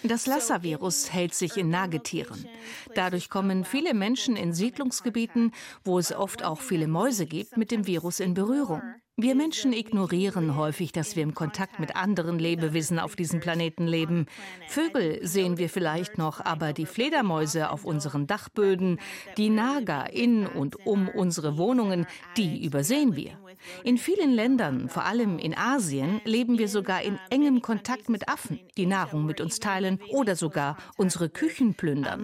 Das 0.03 0.25
Lassa-Virus 0.25 1.13
hält 1.13 1.35
sich 1.35 1.57
in 1.57 1.69
Nagetieren. 1.69 2.47
Dadurch 2.95 3.29
kommen 3.29 3.65
viele 3.65 3.93
Menschen 3.93 4.35
in 4.35 4.53
Siedlungsgebieten, 4.53 5.51
wo 5.83 5.99
es 5.99 6.11
oft 6.11 6.43
auch 6.43 6.61
viele 6.61 6.87
Mäuse 6.87 7.27
gibt, 7.27 7.57
mit 7.57 7.69
dem 7.69 7.85
Virus 7.85 8.19
in 8.19 8.33
Berührung. 8.33 8.81
Wir 9.15 9.35
Menschen 9.35 9.73
ignorieren 9.73 10.55
häufig, 10.55 10.91
dass 10.91 11.15
wir 11.15 11.21
im 11.21 11.35
Kontakt 11.35 11.79
mit 11.79 11.95
anderen 11.95 12.39
Lebewesen 12.39 12.97
auf 12.97 13.15
diesem 13.15 13.41
Planeten 13.41 13.85
leben. 13.85 14.25
Vögel 14.67 15.19
sehen 15.21 15.59
wir 15.59 15.69
vielleicht 15.69 16.17
noch, 16.17 16.43
aber 16.43 16.73
die 16.73 16.87
Fledermäuse 16.87 17.69
auf 17.69 17.85
unseren 17.85 18.25
Dachböden, 18.25 18.99
die 19.37 19.51
Nager 19.51 20.11
in 20.11 20.47
und 20.47 20.87
um 20.87 21.09
unsere 21.09 21.59
Wohnungen, 21.59 22.07
die 22.37 22.65
übersehen 22.65 23.15
wir. 23.15 23.37
In 23.83 23.99
vielen 23.99 24.31
Ländern, 24.31 24.89
vor 24.89 25.05
allem 25.05 25.37
in 25.37 25.55
Asien, 25.55 26.19
leben 26.25 26.57
wir 26.57 26.67
sogar 26.67 27.03
in 27.03 27.19
engem 27.29 27.61
Kontakt 27.61 28.09
mit 28.09 28.27
Affen, 28.27 28.59
die 28.77 28.87
Nahrung 28.87 29.25
mit 29.25 29.41
uns 29.41 29.59
teilen 29.59 29.99
oder 30.09 30.35
sogar 30.35 30.77
unsere 30.97 31.29
Küchen 31.29 31.75
plündern. 31.75 32.21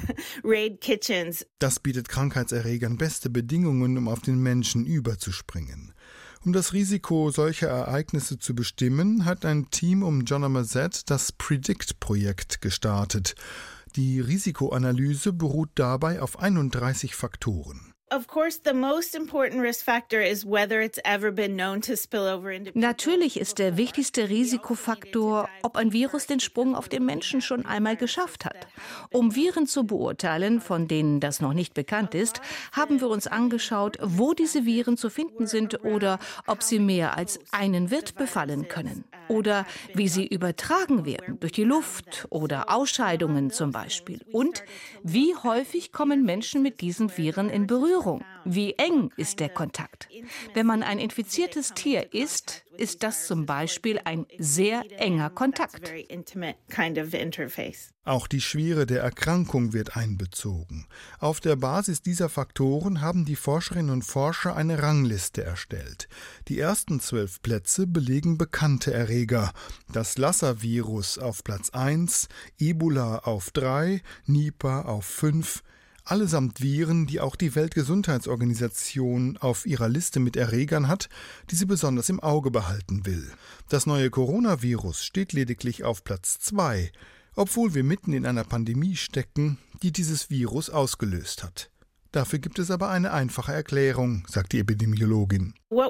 Das 1.58 1.80
bietet 1.80 2.08
Krankheitserregern 2.08 2.96
beste 2.96 3.30
Bedingungen, 3.30 3.69
um 3.70 4.08
auf 4.08 4.20
den 4.20 4.42
Menschen 4.42 4.84
überzuspringen. 4.84 5.92
Um 6.44 6.52
das 6.52 6.72
Risiko 6.72 7.30
solcher 7.30 7.68
Ereignisse 7.68 8.38
zu 8.38 8.54
bestimmen, 8.54 9.26
hat 9.26 9.44
ein 9.44 9.70
Team 9.70 10.02
um 10.02 10.24
John 10.24 10.50
Mazet 10.50 11.10
das 11.10 11.32
PREDICT-Projekt 11.32 12.62
gestartet. 12.62 13.34
Die 13.96 14.20
Risikoanalyse 14.20 15.32
beruht 15.32 15.70
dabei 15.74 16.22
auf 16.22 16.38
31 16.38 17.14
Faktoren. 17.14 17.89
Natürlich 22.74 23.38
ist 23.38 23.60
der 23.60 23.76
wichtigste 23.76 24.28
Risikofaktor, 24.28 25.48
ob 25.62 25.76
ein 25.76 25.92
Virus 25.92 26.26
den 26.26 26.40
Sprung 26.40 26.74
auf 26.74 26.88
den 26.88 27.04
Menschen 27.04 27.40
schon 27.40 27.64
einmal 27.64 27.96
geschafft 27.96 28.44
hat. 28.44 28.66
Um 29.12 29.36
Viren 29.36 29.68
zu 29.68 29.84
beurteilen, 29.84 30.60
von 30.60 30.88
denen 30.88 31.20
das 31.20 31.40
noch 31.40 31.52
nicht 31.52 31.72
bekannt 31.74 32.16
ist, 32.16 32.40
haben 32.72 33.00
wir 33.00 33.08
uns 33.08 33.28
angeschaut, 33.28 33.96
wo 34.02 34.34
diese 34.34 34.66
Viren 34.66 34.96
zu 34.96 35.08
finden 35.08 35.46
sind 35.46 35.84
oder 35.84 36.18
ob 36.48 36.64
sie 36.64 36.80
mehr 36.80 37.16
als 37.16 37.38
einen 37.52 37.92
Wirt 37.92 38.16
befallen 38.16 38.66
können 38.66 39.04
oder 39.28 39.64
wie 39.94 40.08
sie 40.08 40.26
übertragen 40.26 41.04
werden, 41.04 41.38
durch 41.38 41.52
die 41.52 41.62
Luft 41.62 42.26
oder 42.30 42.74
Ausscheidungen 42.74 43.50
zum 43.50 43.70
Beispiel. 43.70 44.20
Und 44.32 44.64
wie 45.04 45.36
häufig 45.36 45.92
kommen 45.92 46.24
Menschen 46.24 46.62
mit 46.62 46.80
diesen 46.80 47.16
Viren 47.16 47.48
in 47.48 47.68
Berührung. 47.68 47.99
Berührung. 48.00 48.24
Wie 48.44 48.72
eng 48.74 49.10
ist 49.16 49.40
der 49.40 49.50
Kontakt? 49.50 50.08
Wenn 50.54 50.66
man 50.66 50.82
ein 50.82 50.98
infiziertes 50.98 51.74
Tier 51.74 52.12
isst, 52.14 52.64
ist 52.76 53.02
das 53.02 53.26
zum 53.26 53.44
Beispiel 53.44 54.00
ein 54.04 54.26
sehr 54.38 54.82
enger 54.98 55.28
Kontakt. 55.28 55.92
Auch 58.04 58.26
die 58.26 58.40
Schwere 58.40 58.86
der 58.86 59.02
Erkrankung 59.02 59.74
wird 59.74 59.96
einbezogen. 59.96 60.86
Auf 61.18 61.40
der 61.40 61.56
Basis 61.56 62.00
dieser 62.00 62.30
Faktoren 62.30 63.02
haben 63.02 63.26
die 63.26 63.36
Forscherinnen 63.36 63.90
und 63.90 64.02
Forscher 64.02 64.56
eine 64.56 64.82
Rangliste 64.82 65.44
erstellt. 65.44 66.08
Die 66.48 66.58
ersten 66.58 66.98
zwölf 67.00 67.42
Plätze 67.42 67.86
belegen 67.86 68.38
bekannte 68.38 68.92
Erreger. 68.94 69.52
Das 69.92 70.16
Lassa-Virus 70.16 71.18
auf 71.18 71.44
Platz 71.44 71.70
1, 71.70 72.28
Ebola 72.58 73.18
auf 73.18 73.50
3, 73.50 74.00
Nipah 74.24 74.82
auf 74.82 75.04
5, 75.04 75.62
allesamt 76.10 76.60
Viren, 76.60 77.06
die 77.06 77.20
auch 77.20 77.36
die 77.36 77.54
Weltgesundheitsorganisation 77.54 79.36
auf 79.36 79.66
ihrer 79.66 79.88
Liste 79.88 80.20
mit 80.20 80.36
Erregern 80.36 80.88
hat, 80.88 81.08
die 81.50 81.54
sie 81.54 81.66
besonders 81.66 82.08
im 82.08 82.20
Auge 82.20 82.50
behalten 82.50 83.06
will. 83.06 83.30
Das 83.68 83.86
neue 83.86 84.10
Coronavirus 84.10 85.04
steht 85.04 85.32
lediglich 85.32 85.84
auf 85.84 86.02
Platz 86.02 86.38
zwei, 86.40 86.90
obwohl 87.36 87.74
wir 87.74 87.84
mitten 87.84 88.12
in 88.12 88.26
einer 88.26 88.44
Pandemie 88.44 88.96
stecken, 88.96 89.58
die 89.82 89.92
dieses 89.92 90.30
Virus 90.30 90.68
ausgelöst 90.68 91.44
hat. 91.44 91.70
Dafür 92.12 92.40
gibt 92.40 92.58
es 92.58 92.70
aber 92.70 92.90
eine 92.90 93.12
einfache 93.12 93.52
Erklärung, 93.52 94.26
sagt 94.28 94.52
die 94.52 94.58
Epidemiologin. 94.58 95.54
Bei 95.72 95.86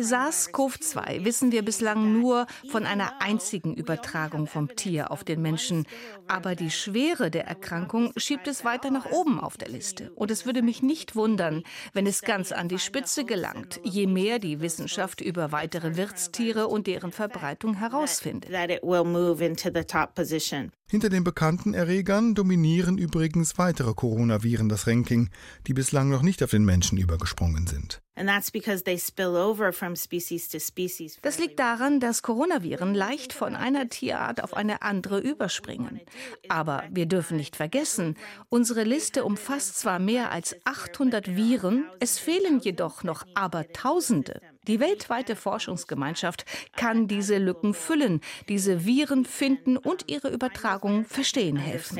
SARS-CoV-2 0.00 1.24
wissen 1.26 1.52
wir 1.52 1.62
bislang 1.62 2.18
nur 2.18 2.46
von 2.70 2.86
einer 2.86 3.20
einzigen 3.20 3.74
Übertragung 3.74 4.46
vom 4.46 4.74
Tier 4.76 5.10
auf 5.10 5.24
den 5.24 5.42
Menschen. 5.42 5.84
Aber 6.26 6.54
die 6.54 6.70
Schwere 6.70 7.30
der 7.30 7.46
Erkrankung 7.46 8.12
schiebt 8.16 8.48
es 8.48 8.64
weiter 8.64 8.90
nach 8.90 9.04
oben 9.04 9.38
auf 9.38 9.58
der 9.58 9.68
Liste. 9.68 10.10
Und 10.14 10.30
es 10.30 10.46
würde 10.46 10.62
mich 10.62 10.80
nicht 10.82 11.16
wundern, 11.16 11.64
wenn 11.92 12.06
es 12.06 12.22
ganz 12.22 12.50
an 12.50 12.68
die 12.68 12.78
Spitze 12.78 13.26
gelangt, 13.26 13.78
je 13.84 14.06
mehr 14.06 14.38
die 14.38 14.62
Wissenschaft 14.62 15.20
über 15.20 15.52
weitere 15.52 15.98
Wirtstiere 15.98 16.68
und 16.68 16.86
deren 16.86 17.12
Verbreitung 17.12 17.74
herausfindet. 17.74 18.50
Hinter 20.88 21.08
den 21.08 21.24
bekannten 21.24 21.74
Erregern 21.74 22.34
dominieren 22.34 22.96
übrigens 22.96 23.58
weitere 23.58 23.92
Coronaviren 23.92 24.68
das 24.68 24.86
Ranking, 24.86 25.28
die 25.66 25.74
bislang 25.74 26.08
noch 26.08 26.22
nicht 26.22 26.42
auf 26.44 26.52
den 26.52 26.64
Menschen 26.64 26.96
übergesprungen 26.96 27.65
übertragen 27.66 27.86
sind. 27.86 28.02
Das 31.20 31.38
liegt 31.38 31.58
daran, 31.58 32.00
dass 32.00 32.22
Coronaviren 32.22 32.94
leicht 32.94 33.34
von 33.34 33.54
einer 33.54 33.90
Tierart 33.90 34.42
auf 34.42 34.56
eine 34.56 34.80
andere 34.80 35.18
überspringen. 35.20 36.00
Aber 36.48 36.84
wir 36.90 37.04
dürfen 37.04 37.36
nicht 37.36 37.56
vergessen, 37.56 38.16
unsere 38.48 38.84
Liste 38.84 39.22
umfasst 39.24 39.78
zwar 39.78 39.98
mehr 39.98 40.32
als 40.32 40.56
800 40.64 41.36
Viren, 41.36 41.84
es 42.00 42.18
fehlen 42.18 42.58
jedoch 42.60 43.04
noch 43.04 43.26
Abertausende. 43.34 44.40
Die 44.66 44.80
weltweite 44.80 45.36
Forschungsgemeinschaft 45.36 46.46
kann 46.74 47.08
diese 47.08 47.36
Lücken 47.36 47.74
füllen, 47.74 48.22
diese 48.48 48.86
Viren 48.86 49.26
finden 49.26 49.76
und 49.76 50.10
ihre 50.10 50.30
Übertragung 50.30 51.04
verstehen 51.04 51.58
helfen. 51.58 51.96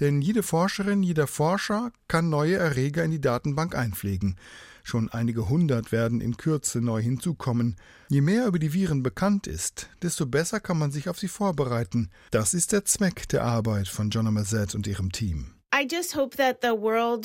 Denn 0.00 0.20
jede 0.20 0.42
Forscherin, 0.42 1.02
jeder 1.02 1.26
Forscher 1.26 1.92
kann 2.08 2.28
neue 2.28 2.56
Erreger 2.56 3.04
in 3.04 3.12
die 3.12 3.20
Datenbank 3.20 3.74
einpflegen. 3.76 4.36
Schon 4.82 5.08
einige 5.08 5.48
hundert 5.48 5.92
werden 5.92 6.20
in 6.20 6.36
Kürze 6.36 6.80
neu 6.80 7.00
hinzukommen. 7.00 7.76
Je 8.10 8.20
mehr 8.20 8.46
über 8.46 8.58
die 8.58 8.74
Viren 8.74 9.02
bekannt 9.02 9.46
ist, 9.46 9.88
desto 10.02 10.26
besser 10.26 10.60
kann 10.60 10.78
man 10.78 10.90
sich 10.90 11.08
auf 11.08 11.18
sie 11.18 11.28
vorbereiten. 11.28 12.10
Das 12.30 12.52
ist 12.52 12.72
der 12.72 12.84
Zweck 12.84 13.28
der 13.30 13.44
Arbeit 13.44 13.88
von 13.88 14.10
Jonna 14.10 14.30
Mazet 14.30 14.74
und 14.74 14.86
ihrem 14.86 15.10
Team. 15.10 15.53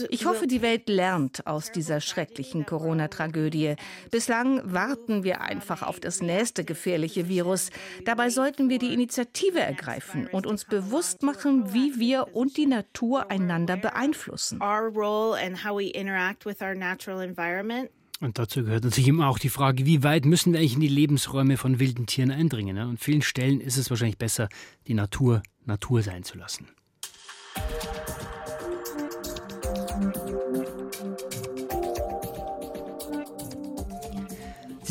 Ich 0.10 0.26
hoffe, 0.26 0.48
die 0.48 0.64
Welt 0.64 0.90
lernt 0.90 1.46
aus 1.46 1.72
dieser 1.72 2.02
schrecklichen 2.02 2.66
Corona-Tragödie. 2.66 3.76
Bislang 4.10 4.62
warten 4.64 5.24
wir 5.24 5.42
einfach 5.42 5.84
auf 5.84 6.00
das 6.00 6.20
nächste 6.24 6.64
gefährliche 6.64 7.30
Virus. 7.30 7.70
Dabei 8.06 8.32
sollten 8.32 8.68
wir 8.70 8.80
die 8.80 8.92
Initiative 8.92 9.60
ergreifen 9.60 10.26
und 10.32 10.48
uns 10.48 10.66
bewusst 10.66 11.22
machen, 11.22 11.76
wie 11.76 12.00
wir 12.00 12.34
und 12.34 12.58
die 12.58 12.66
Natur 12.66 13.30
einander 13.30 13.78
beeinflussen. 13.78 14.60
Und 18.20 18.40
dazu 18.40 18.64
gehört 18.64 18.84
natürlich 18.84 19.10
immer 19.10 19.30
auch 19.30 19.38
die 19.38 19.50
Frage, 19.50 19.86
wie 19.86 20.02
weit 20.02 20.26
müssen 20.26 20.54
wir 20.54 20.60
eigentlich 20.60 20.74
in 20.74 20.82
die 20.82 20.88
Lebensräume 20.88 21.56
von 21.58 21.78
wilden 21.78 22.08
Tieren 22.08 22.32
eindringen. 22.32 22.76
Ne? 22.76 22.82
An 22.82 22.98
vielen 22.98 23.22
Stellen 23.22 23.62
ist 23.62 23.78
es 23.78 23.92
wahrscheinlich 23.92 24.18
besser, 24.18 24.50
die 24.88 24.96
Natur 24.96 25.44
Natur 25.66 26.02
sein 26.02 26.24
zu 26.24 26.36
lassen. 26.36 26.68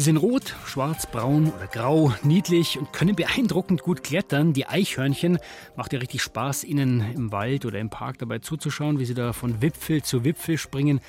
Sind 0.09 0.17
rot, 0.17 0.57
schwarz, 0.65 1.05
braun 1.05 1.53
oder 1.53 1.67
grau, 1.67 2.15
niedlich 2.23 2.79
und 2.79 2.95
können 2.95 3.15
beeindruckend 3.15 3.83
gut 3.83 4.03
klettern. 4.03 4.55
Die 4.55 4.67
Eichhörnchen 4.67 5.39
macht 5.77 5.93
ja 5.93 5.99
richtig 5.99 6.23
Spaß, 6.23 6.65
ihnen 6.65 7.03
im 7.15 7.31
Wald 7.31 7.67
oder 7.67 7.79
im 7.79 7.91
Park 7.91 8.17
dabei 8.17 8.39
zuzuschauen, 8.39 8.99
wie 8.99 9.05
sie 9.05 9.13
da 9.13 9.35
von 9.35 9.61
Wipfel 9.61 10.03
zu 10.03 10.25
Wipfel 10.25 10.57
springen. 10.57 11.01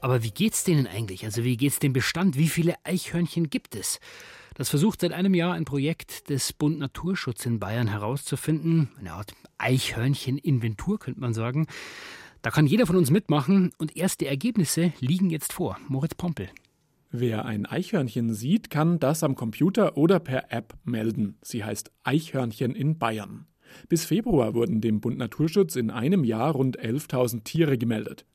Aber 0.00 0.24
wie 0.24 0.32
geht's 0.32 0.64
denen 0.64 0.88
eigentlich? 0.88 1.24
Also 1.24 1.44
wie 1.44 1.56
geht's 1.56 1.78
dem 1.78 1.92
Bestand? 1.92 2.36
Wie 2.36 2.48
viele 2.48 2.74
Eichhörnchen 2.82 3.48
gibt 3.48 3.76
es? 3.76 4.00
Das 4.56 4.68
versucht 4.68 5.02
seit 5.02 5.12
einem 5.12 5.34
Jahr 5.34 5.52
ein 5.54 5.64
Projekt 5.64 6.28
des 6.28 6.52
Bund 6.52 6.80
Naturschutz 6.80 7.46
in 7.46 7.60
Bayern 7.60 7.86
herauszufinden. 7.86 8.88
Eine 8.98 9.12
Art 9.12 9.34
Eichhörnchen-Inventur, 9.58 10.98
könnte 10.98 11.20
man 11.20 11.32
sagen. 11.32 11.68
Da 12.42 12.50
kann 12.50 12.66
jeder 12.66 12.88
von 12.88 12.96
uns 12.96 13.12
mitmachen 13.12 13.70
und 13.78 13.96
erste 13.96 14.26
Ergebnisse 14.26 14.92
liegen 14.98 15.30
jetzt 15.30 15.52
vor. 15.52 15.78
Moritz 15.86 16.16
Pompel. 16.16 16.48
Wer 17.10 17.46
ein 17.46 17.64
Eichhörnchen 17.64 18.34
sieht, 18.34 18.68
kann 18.68 18.98
das 18.98 19.22
am 19.22 19.34
Computer 19.34 19.96
oder 19.96 20.20
per 20.20 20.52
App 20.52 20.74
melden. 20.84 21.38
Sie 21.42 21.64
heißt 21.64 21.90
Eichhörnchen 22.04 22.74
in 22.74 22.98
Bayern. 22.98 23.46
Bis 23.88 24.04
Februar 24.04 24.54
wurden 24.54 24.82
dem 24.82 25.00
Bund 25.00 25.16
Naturschutz 25.16 25.76
in 25.76 25.90
einem 25.90 26.24
Jahr 26.24 26.52
rund 26.52 26.78
11.000 26.78 27.44
Tiere 27.44 27.78
gemeldet. 27.78 28.26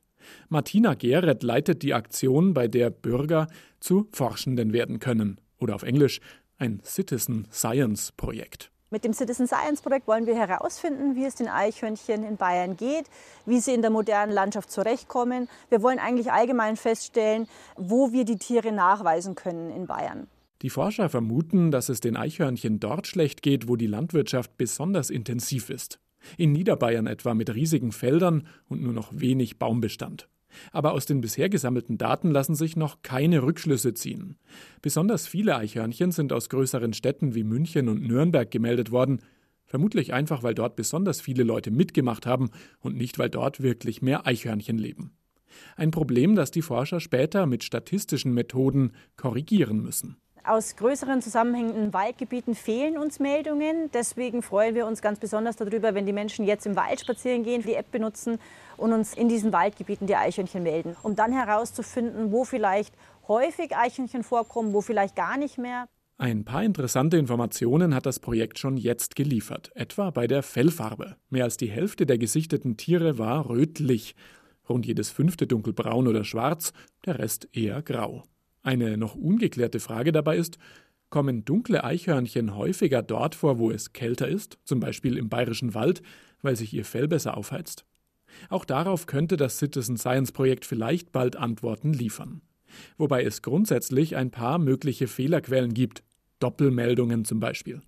Martina 0.48 0.94
Geret 0.94 1.42
leitet 1.44 1.82
die 1.82 1.94
Aktion, 1.94 2.54
bei 2.54 2.66
der 2.66 2.90
Bürger 2.90 3.46
zu 3.78 4.08
Forschenden 4.10 4.72
werden 4.72 4.98
können. 4.98 5.40
Oder 5.58 5.76
auf 5.76 5.82
Englisch 5.84 6.20
ein 6.58 6.80
Citizen 6.84 7.46
Science 7.52 8.12
Projekt. 8.16 8.73
Mit 8.94 9.02
dem 9.02 9.12
Citizen 9.12 9.48
Science 9.48 9.82
Projekt 9.82 10.06
wollen 10.06 10.24
wir 10.24 10.36
herausfinden, 10.36 11.16
wie 11.16 11.24
es 11.24 11.34
den 11.34 11.48
Eichhörnchen 11.48 12.22
in 12.22 12.36
Bayern 12.36 12.76
geht, 12.76 13.06
wie 13.44 13.58
sie 13.58 13.74
in 13.74 13.82
der 13.82 13.90
modernen 13.90 14.30
Landschaft 14.30 14.70
zurechtkommen. 14.70 15.48
Wir 15.68 15.82
wollen 15.82 15.98
eigentlich 15.98 16.30
allgemein 16.30 16.76
feststellen, 16.76 17.48
wo 17.76 18.12
wir 18.12 18.24
die 18.24 18.36
Tiere 18.36 18.70
nachweisen 18.70 19.34
können 19.34 19.70
in 19.70 19.88
Bayern. 19.88 20.28
Die 20.62 20.70
Forscher 20.70 21.08
vermuten, 21.08 21.72
dass 21.72 21.88
es 21.88 21.98
den 21.98 22.16
Eichhörnchen 22.16 22.78
dort 22.78 23.08
schlecht 23.08 23.42
geht, 23.42 23.66
wo 23.66 23.74
die 23.74 23.88
Landwirtschaft 23.88 24.56
besonders 24.58 25.10
intensiv 25.10 25.70
ist. 25.70 25.98
In 26.36 26.52
Niederbayern 26.52 27.08
etwa 27.08 27.34
mit 27.34 27.52
riesigen 27.52 27.90
Feldern 27.90 28.46
und 28.68 28.80
nur 28.80 28.92
noch 28.92 29.08
wenig 29.12 29.58
Baumbestand. 29.58 30.28
Aber 30.72 30.92
aus 30.92 31.06
den 31.06 31.20
bisher 31.20 31.48
gesammelten 31.48 31.98
Daten 31.98 32.30
lassen 32.30 32.54
sich 32.54 32.76
noch 32.76 33.02
keine 33.02 33.42
Rückschlüsse 33.42 33.94
ziehen. 33.94 34.36
Besonders 34.82 35.26
viele 35.26 35.56
Eichhörnchen 35.56 36.12
sind 36.12 36.32
aus 36.32 36.48
größeren 36.48 36.92
Städten 36.92 37.34
wie 37.34 37.44
München 37.44 37.88
und 37.88 38.02
Nürnberg 38.02 38.50
gemeldet 38.50 38.90
worden, 38.90 39.20
vermutlich 39.66 40.12
einfach, 40.12 40.42
weil 40.42 40.54
dort 40.54 40.76
besonders 40.76 41.20
viele 41.20 41.42
Leute 41.42 41.70
mitgemacht 41.70 42.26
haben 42.26 42.50
und 42.80 42.96
nicht, 42.96 43.18
weil 43.18 43.30
dort 43.30 43.62
wirklich 43.62 44.02
mehr 44.02 44.26
Eichhörnchen 44.26 44.78
leben. 44.78 45.16
Ein 45.76 45.90
Problem, 45.90 46.34
das 46.34 46.50
die 46.50 46.62
Forscher 46.62 47.00
später 47.00 47.46
mit 47.46 47.64
statistischen 47.64 48.34
Methoden 48.34 48.92
korrigieren 49.16 49.80
müssen. 49.80 50.16
Aus 50.46 50.76
größeren 50.76 51.22
zusammenhängenden 51.22 51.94
Waldgebieten 51.94 52.54
fehlen 52.54 52.98
uns 52.98 53.18
Meldungen. 53.18 53.90
Deswegen 53.94 54.42
freuen 54.42 54.74
wir 54.74 54.86
uns 54.86 55.00
ganz 55.00 55.18
besonders 55.18 55.56
darüber, 55.56 55.94
wenn 55.94 56.04
die 56.04 56.12
Menschen 56.12 56.44
jetzt 56.44 56.66
im 56.66 56.76
Wald 56.76 57.00
spazieren 57.00 57.44
gehen, 57.44 57.62
die 57.62 57.74
App 57.74 57.90
benutzen 57.90 58.38
und 58.76 58.92
uns 58.92 59.14
in 59.14 59.28
diesen 59.28 59.52
Waldgebieten 59.52 60.06
die 60.06 60.16
Eichhörnchen 60.16 60.62
melden, 60.62 60.96
um 61.02 61.16
dann 61.16 61.32
herauszufinden, 61.32 62.32
wo 62.32 62.44
vielleicht 62.44 62.94
häufig 63.28 63.76
Eichhörnchen 63.76 64.22
vorkommen, 64.22 64.72
wo 64.72 64.80
vielleicht 64.80 65.16
gar 65.16 65.36
nicht 65.36 65.58
mehr. 65.58 65.86
Ein 66.16 66.44
paar 66.44 66.62
interessante 66.62 67.16
Informationen 67.16 67.94
hat 67.94 68.06
das 68.06 68.20
Projekt 68.20 68.58
schon 68.58 68.76
jetzt 68.76 69.16
geliefert, 69.16 69.72
etwa 69.74 70.10
bei 70.10 70.28
der 70.28 70.44
Fellfarbe. 70.44 71.16
Mehr 71.28 71.44
als 71.44 71.56
die 71.56 71.70
Hälfte 71.70 72.06
der 72.06 72.18
gesichteten 72.18 72.76
Tiere 72.76 73.18
war 73.18 73.48
rötlich, 73.48 74.14
rund 74.68 74.86
jedes 74.86 75.10
fünfte 75.10 75.46
dunkelbraun 75.48 76.06
oder 76.06 76.22
schwarz, 76.22 76.72
der 77.04 77.18
Rest 77.18 77.48
eher 77.52 77.82
grau. 77.82 78.22
Eine 78.62 78.96
noch 78.96 79.16
ungeklärte 79.16 79.80
Frage 79.80 80.12
dabei 80.12 80.36
ist, 80.36 80.58
kommen 81.10 81.44
dunkle 81.44 81.84
Eichhörnchen 81.84 82.56
häufiger 82.56 83.02
dort 83.02 83.34
vor, 83.34 83.58
wo 83.58 83.70
es 83.70 83.92
kälter 83.92 84.28
ist, 84.28 84.58
zum 84.64 84.80
Beispiel 84.80 85.18
im 85.18 85.28
bayerischen 85.28 85.74
Wald, 85.74 86.02
weil 86.42 86.56
sich 86.56 86.72
ihr 86.72 86.84
Fell 86.84 87.08
besser 87.08 87.36
aufheizt? 87.36 87.84
Auch 88.48 88.64
darauf 88.64 89.06
könnte 89.06 89.36
das 89.36 89.58
Citizen 89.58 89.96
Science 89.96 90.32
Projekt 90.32 90.64
vielleicht 90.64 91.12
bald 91.12 91.36
Antworten 91.36 91.92
liefern. 91.92 92.40
Wobei 92.96 93.22
es 93.22 93.42
grundsätzlich 93.42 94.16
ein 94.16 94.30
paar 94.30 94.58
mögliche 94.58 95.06
Fehlerquellen 95.06 95.74
gibt, 95.74 96.02
Doppelmeldungen 96.40 97.24
zum 97.24 97.40
Beispiel. 97.40 97.82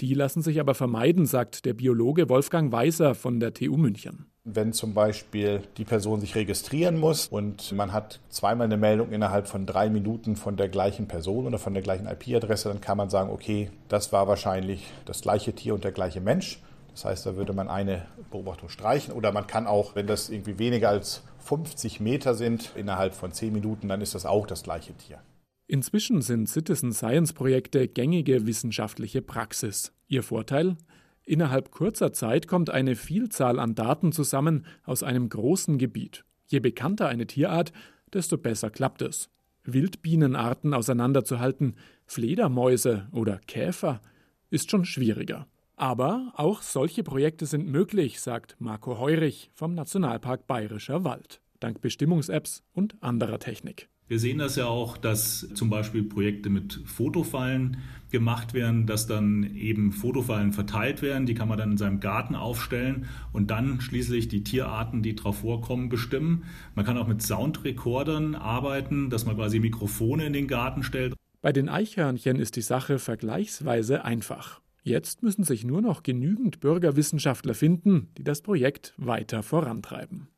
Die 0.00 0.14
lassen 0.14 0.42
sich 0.42 0.60
aber 0.60 0.74
vermeiden, 0.74 1.26
sagt 1.26 1.64
der 1.64 1.74
Biologe 1.74 2.28
Wolfgang 2.28 2.72
Weißer 2.72 3.14
von 3.14 3.40
der 3.40 3.52
TU 3.52 3.76
München. 3.76 4.26
Wenn 4.44 4.72
zum 4.72 4.94
Beispiel 4.94 5.60
die 5.76 5.84
Person 5.84 6.20
sich 6.20 6.34
registrieren 6.34 6.98
muss 6.98 7.28
und 7.28 7.70
man 7.72 7.92
hat 7.92 8.20
zweimal 8.30 8.64
eine 8.64 8.78
Meldung 8.78 9.12
innerhalb 9.12 9.46
von 9.46 9.66
drei 9.66 9.90
Minuten 9.90 10.36
von 10.36 10.56
der 10.56 10.70
gleichen 10.70 11.06
Person 11.06 11.46
oder 11.46 11.58
von 11.58 11.74
der 11.74 11.82
gleichen 11.82 12.06
IP-Adresse, 12.06 12.70
dann 12.70 12.80
kann 12.80 12.96
man 12.96 13.10
sagen, 13.10 13.30
okay, 13.30 13.70
das 13.88 14.10
war 14.10 14.26
wahrscheinlich 14.26 14.86
das 15.04 15.20
gleiche 15.20 15.52
Tier 15.52 15.74
und 15.74 15.84
der 15.84 15.92
gleiche 15.92 16.22
Mensch. 16.22 16.60
Das 16.98 17.04
heißt, 17.04 17.26
da 17.26 17.36
würde 17.36 17.52
man 17.52 17.68
eine 17.68 18.06
Beobachtung 18.32 18.68
streichen. 18.68 19.14
Oder 19.14 19.30
man 19.30 19.46
kann 19.46 19.68
auch, 19.68 19.94
wenn 19.94 20.08
das 20.08 20.30
irgendwie 20.30 20.58
weniger 20.58 20.88
als 20.88 21.22
50 21.44 22.00
Meter 22.00 22.34
sind, 22.34 22.72
innerhalb 22.74 23.14
von 23.14 23.30
zehn 23.30 23.52
Minuten, 23.52 23.86
dann 23.86 24.00
ist 24.00 24.16
das 24.16 24.26
auch 24.26 24.48
das 24.48 24.64
gleiche 24.64 24.94
Tier. 24.94 25.20
Inzwischen 25.68 26.22
sind 26.22 26.48
Citizen 26.48 26.92
Science 26.92 27.34
Projekte 27.34 27.86
gängige 27.86 28.48
wissenschaftliche 28.48 29.22
Praxis. 29.22 29.92
Ihr 30.08 30.24
Vorteil? 30.24 30.76
Innerhalb 31.24 31.70
kurzer 31.70 32.12
Zeit 32.12 32.48
kommt 32.48 32.68
eine 32.68 32.96
Vielzahl 32.96 33.60
an 33.60 33.76
Daten 33.76 34.10
zusammen 34.10 34.66
aus 34.84 35.04
einem 35.04 35.28
großen 35.28 35.78
Gebiet. 35.78 36.24
Je 36.48 36.58
bekannter 36.58 37.06
eine 37.06 37.28
Tierart, 37.28 37.72
desto 38.12 38.38
besser 38.38 38.70
klappt 38.70 39.02
es. 39.02 39.30
Wildbienenarten 39.62 40.74
auseinanderzuhalten, 40.74 41.76
Fledermäuse 42.06 43.06
oder 43.12 43.38
Käfer, 43.46 44.00
ist 44.50 44.72
schon 44.72 44.84
schwieriger. 44.84 45.46
Aber 45.78 46.32
auch 46.34 46.62
solche 46.62 47.04
Projekte 47.04 47.46
sind 47.46 47.68
möglich, 47.68 48.20
sagt 48.20 48.56
Marco 48.58 48.98
Heurich 48.98 49.48
vom 49.54 49.76
Nationalpark 49.76 50.48
Bayerischer 50.48 51.04
Wald, 51.04 51.40
dank 51.60 51.80
Bestimmungs-Apps 51.80 52.64
und 52.74 53.00
anderer 53.00 53.38
Technik. 53.38 53.88
Wir 54.08 54.18
sehen 54.18 54.38
das 54.38 54.56
ja 54.56 54.66
auch, 54.66 54.96
dass 54.96 55.48
zum 55.54 55.70
Beispiel 55.70 56.02
Projekte 56.02 56.50
mit 56.50 56.80
Fotofallen 56.84 57.76
gemacht 58.10 58.54
werden, 58.54 58.86
dass 58.86 59.06
dann 59.06 59.54
eben 59.54 59.92
Fotofallen 59.92 60.52
verteilt 60.52 61.00
werden. 61.00 61.26
Die 61.26 61.34
kann 61.34 61.46
man 61.46 61.58
dann 61.58 61.70
in 61.70 61.78
seinem 61.78 62.00
Garten 62.00 62.34
aufstellen 62.34 63.06
und 63.32 63.52
dann 63.52 63.80
schließlich 63.80 64.26
die 64.26 64.42
Tierarten, 64.42 65.02
die 65.02 65.14
drauf 65.14 65.38
vorkommen, 65.38 65.90
bestimmen. 65.90 66.42
Man 66.74 66.84
kann 66.84 66.98
auch 66.98 67.06
mit 67.06 67.22
Soundrekordern 67.22 68.34
arbeiten, 68.34 69.10
dass 69.10 69.26
man 69.26 69.36
quasi 69.36 69.60
Mikrofone 69.60 70.26
in 70.26 70.32
den 70.32 70.48
Garten 70.48 70.82
stellt. 70.82 71.14
Bei 71.40 71.52
den 71.52 71.68
Eichhörnchen 71.68 72.40
ist 72.40 72.56
die 72.56 72.62
Sache 72.62 72.98
vergleichsweise 72.98 74.04
einfach. 74.04 74.60
Jetzt 74.82 75.22
müssen 75.22 75.44
sich 75.44 75.64
nur 75.64 75.82
noch 75.82 76.02
genügend 76.02 76.60
Bürgerwissenschaftler 76.60 77.54
finden, 77.54 78.08
die 78.16 78.24
das 78.24 78.42
Projekt 78.42 78.94
weiter 78.96 79.42
vorantreiben. 79.42 80.28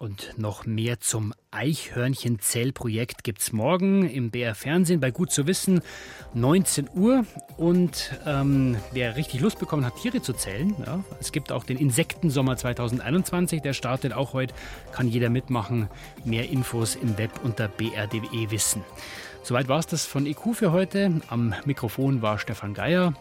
Und 0.00 0.32
noch 0.38 0.64
mehr 0.64 0.98
zum 1.00 1.34
Eichhörnchenzellprojekt 1.50 3.22
gibt 3.22 3.42
es 3.42 3.52
morgen 3.52 4.08
im 4.08 4.30
BR 4.30 4.54
Fernsehen 4.54 4.98
bei 4.98 5.10
Gut 5.10 5.30
zu 5.30 5.46
wissen, 5.46 5.82
19 6.32 6.88
Uhr. 6.94 7.26
Und 7.58 8.18
ähm, 8.24 8.78
wer 8.92 9.16
richtig 9.16 9.42
Lust 9.42 9.58
bekommen 9.58 9.84
hat, 9.84 9.96
Tiere 9.96 10.22
zu 10.22 10.32
zählen, 10.32 10.74
ja, 10.86 11.04
es 11.20 11.32
gibt 11.32 11.52
auch 11.52 11.64
den 11.64 11.76
Insektensommer 11.76 12.56
2021, 12.56 13.60
der 13.60 13.74
startet 13.74 14.14
auch 14.14 14.32
heute, 14.32 14.54
kann 14.90 15.06
jeder 15.06 15.28
mitmachen. 15.28 15.90
Mehr 16.24 16.48
Infos 16.48 16.94
im 16.94 17.18
Web 17.18 17.32
unter 17.44 17.68
brde 17.68 18.50
wissen. 18.50 18.82
Soweit 19.42 19.68
war 19.68 19.80
es 19.80 19.86
das 19.86 20.06
von 20.06 20.24
IQ 20.24 20.54
für 20.54 20.72
heute. 20.72 21.20
Am 21.28 21.54
Mikrofon 21.66 22.22
war 22.22 22.38
Stefan 22.38 22.72
Geier. 22.72 23.12